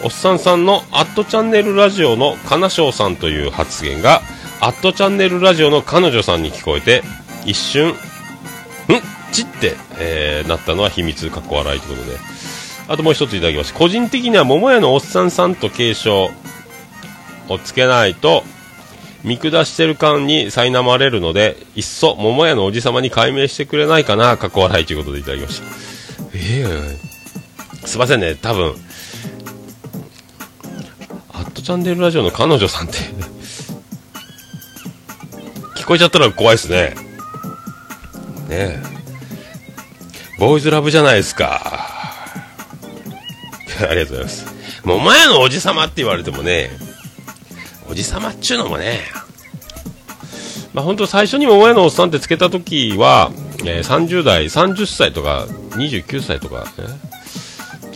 [0.03, 4.21] おっさんさんのアットチャンネルラジオの金賞さんという発言が、
[4.61, 7.05] アットチャンネルラジオの彼女さんに聞こえて、
[7.47, 7.95] 一瞬、
[9.33, 12.19] ちって、えーなったのは秘密、かっこ笑いということで。
[12.89, 13.79] あともう一ついただきました。
[13.79, 16.31] 個人的には桃屋のおっさんさんと継承
[17.49, 18.45] をつけないと、
[19.25, 25.67] 見下してる感に苛まれるので、いっそ桃屋のおじさまに解明してくれないかな、かっこ笑いということでいただきました。
[26.35, 26.67] え
[27.85, 28.75] えすいませんね、多分、
[31.33, 32.99] アットチャンネルラジオの彼女さんって、
[35.77, 36.95] 聞こえちゃったら怖いですね。
[38.49, 38.92] ねえ。
[40.39, 41.81] ボーイズラブじゃないですか。
[43.89, 44.47] ありがとうございます。
[44.85, 46.71] 桃屋のおじさまって言われてもね、
[47.89, 49.01] おじさまっちゅうのもね、
[50.73, 53.31] まあ本当最初に桃屋のおっさんってつけた時は、
[53.65, 56.71] えー30代、30歳とか29歳とか、ね、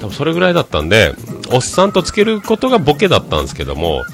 [0.00, 1.14] 多分それぐらいだったんで、
[1.50, 4.04] おっさんとつけることがボケだったんですけども、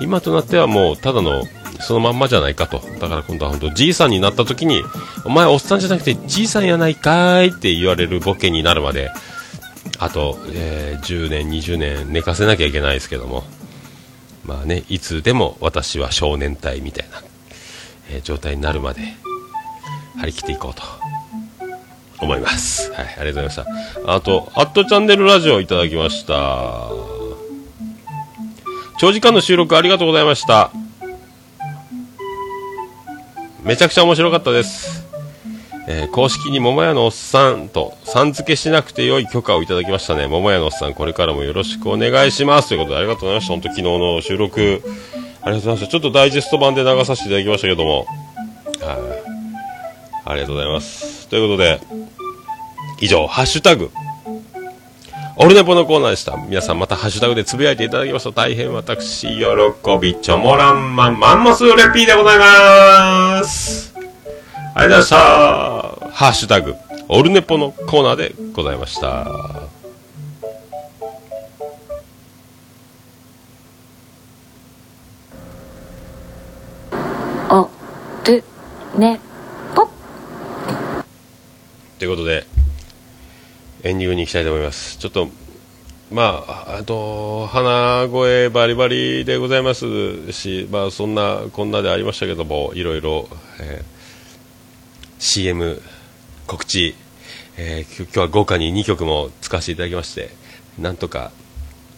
[0.00, 1.44] 今となってはもうただの
[1.82, 2.80] そのまんまじゃないかと。
[3.00, 4.82] だから今度は本当じいさんになった時に、
[5.24, 9.10] お前おっさんじゃなくてじいさんやないかーいって言われるボケになるまで、
[9.98, 13.44] あと、えー10年、20年寝かせなきゃいけないですけども、
[14.44, 17.22] まあね、いつでも私は少年隊みたいな、
[18.10, 19.00] えー状態になるまで
[20.18, 20.82] 張り切っていこうと
[22.20, 22.92] 思います。
[22.92, 23.56] はい、ありがとうございまし
[24.04, 24.14] た。
[24.14, 26.88] あと、アットチャンネルラジオいただきました。
[28.98, 30.70] 長時間の収録ありがとうございました。
[33.64, 35.06] めちゃくちゃ面白かったです。
[35.88, 40.26] えー公式に桃屋のおっさんとさん付けしなくて良い許可をいただきましたね。
[40.26, 42.68] 桃屋のおっさん、これからもよろしくお願いします。
[42.68, 43.52] ということでありがとうございました。
[43.52, 45.86] 本当昨日の収録、ありがとうございました。
[45.86, 48.08] ちょっとダイジェスト版で流させていただきましたけども、はい。
[50.24, 51.28] ありがとうございます。
[51.28, 51.80] ということで、
[53.00, 53.90] 以上、ハッシュタグ、
[55.36, 56.36] オルネポのコーナーでした。
[56.36, 59.44] 皆さんまたハッシュタグでつぶやいていただきますと大変私、喜
[60.00, 63.94] びちょもらんまんマンモスレピーでございます。
[64.74, 65.16] ありがとうございました。
[66.10, 66.74] ハッシュタグ、
[67.08, 69.26] オルネポのコーナーでございました。
[77.50, 77.68] お
[78.24, 78.44] る
[78.96, 79.18] ね
[79.74, 79.88] ぽ
[81.98, 82.46] ということで、
[83.84, 84.98] エンディングに行きたいと思います。
[84.98, 85.28] ちょっと、
[86.10, 93.28] まあ、あと、鼻声バリバリでございますし、まあ、そんな、こんなでありましたけども、いろいろ、
[93.60, 93.92] えー
[95.18, 95.80] CM、
[96.46, 96.94] 告知、
[97.56, 100.30] えー今日は豪華に2曲も使わせていただきまして、
[100.78, 101.32] なんとか、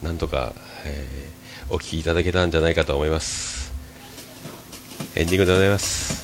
[0.03, 0.53] なんとか、
[0.85, 1.35] えー
[1.71, 3.73] お聴きいただけたんじゃないかと思います。
[5.17, 6.24] エンディングでございます。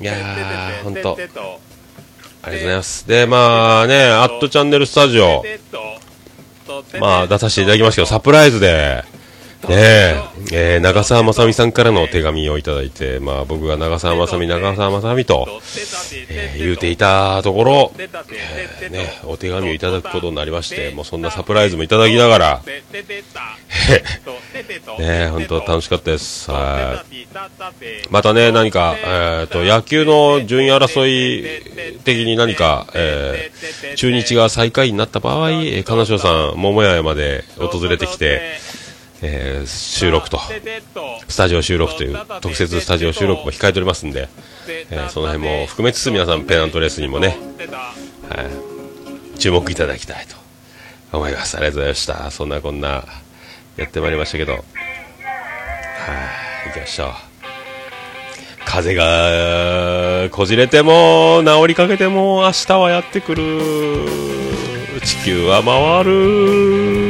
[0.00, 1.44] いやー本当ありがとう
[2.44, 3.06] ございます。
[3.08, 5.44] でまあねアットチャンネルスタジオ。
[7.00, 9.02] まあ出させていただきましたけど、サプライズで、
[9.66, 10.16] ねえ、
[10.52, 15.48] えー長澤まさみさんからのお手紙をいただいて、まあ僕が長澤まさみ、長澤まさみと、
[16.30, 22.62] えー言うていたところ、えーね、お手紙をいただくことになりまして、もうそんなサプライズもいただきながら、
[24.98, 26.50] ね、本当楽しかったです。
[26.50, 27.26] はい。
[28.10, 33.58] またね、何か、えっ、と、野球の順位争い的に何か、えー
[33.96, 38.58] 中日が最下位になった場合、金城さん、桃屋まで訪れてきて、
[39.22, 40.38] えー収録と、
[41.28, 44.28] スタジオ収録という、特設スタジオ収録も控えておりますんで、
[44.68, 47.36] えーその辺も含めつつ皆さんペナントレースにもね、
[48.28, 48.42] は
[49.34, 50.36] い、注目いただきたいと
[51.16, 51.56] 思います。
[51.56, 52.30] ありがとうございました。
[52.30, 53.04] そんなこんな、
[53.76, 54.62] やってまいりましたけど、はい、
[56.68, 57.08] 行きましょう。
[58.64, 64.08] 風がこじれても治りかけても明日はやってくる
[65.02, 67.07] 地球は回る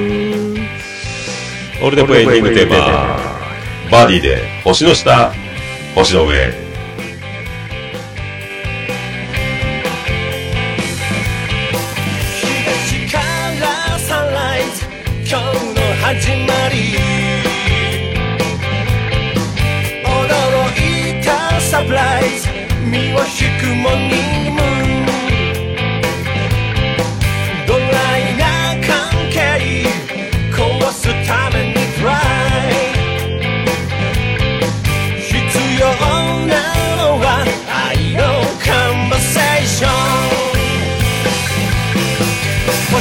[1.80, 2.76] オールネポエンディングテーマ
[3.88, 5.32] バディで星の下
[5.94, 6.52] 星の上。
[12.90, 13.18] 東か
[13.60, 14.86] らサンライズ
[15.20, 16.74] 今日の始まり。
[20.02, 20.06] 驚
[21.20, 22.48] いたサプライズ。
[22.90, 23.24] 身を引
[23.60, 24.77] くモーニングムー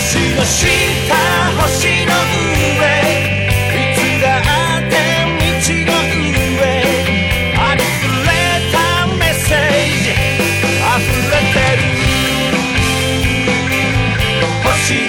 [0.08, 0.64] 星の下
[1.60, 2.14] 星の
[2.80, 2.88] 上。
[3.76, 4.96] いつって
[5.84, 5.92] の
[7.58, 7.84] あふ
[8.26, 8.32] れ
[8.72, 8.76] た
[9.18, 9.60] メッセー
[10.04, 10.16] ジ。
[10.82, 11.84] あふれてる。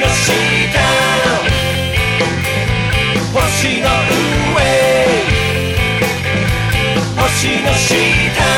[0.00, 0.06] の
[3.80, 3.86] の
[7.22, 8.57] 星の下。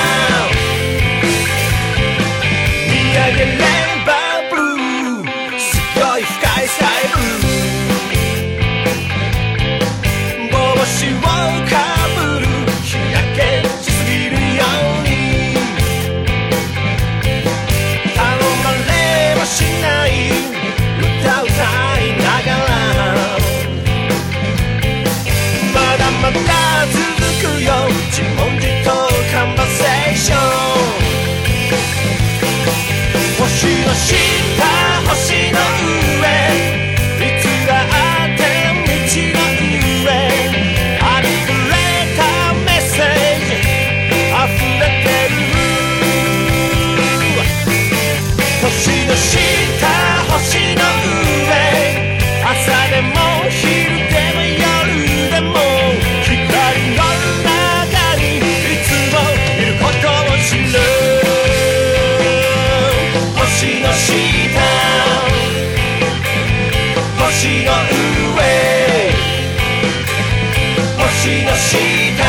[71.61, 71.76] し
[72.16, 72.24] た。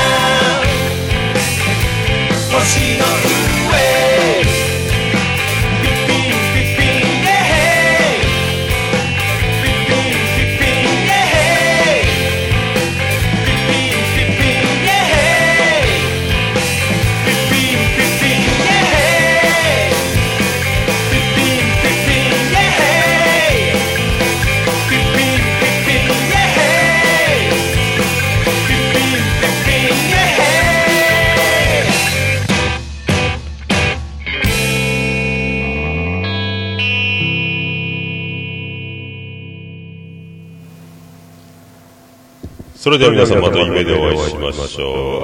[2.54, 3.06] 星の
[3.72, 4.01] 上。
[42.82, 45.22] それでは皆さんまた夢でお会いしましょう。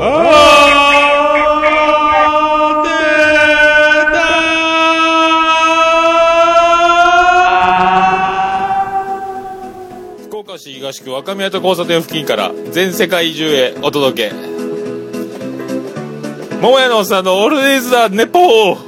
[10.27, 14.35] 福岡市東区若宮と交差点付近から全世界中へお届け。
[16.61, 18.86] 桃屋のおっさんのオールデイズ・ザ・ネポー。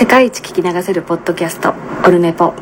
[0.00, 1.74] 世界一聞き流せるポッドキャスト
[2.06, 2.54] オルネポ。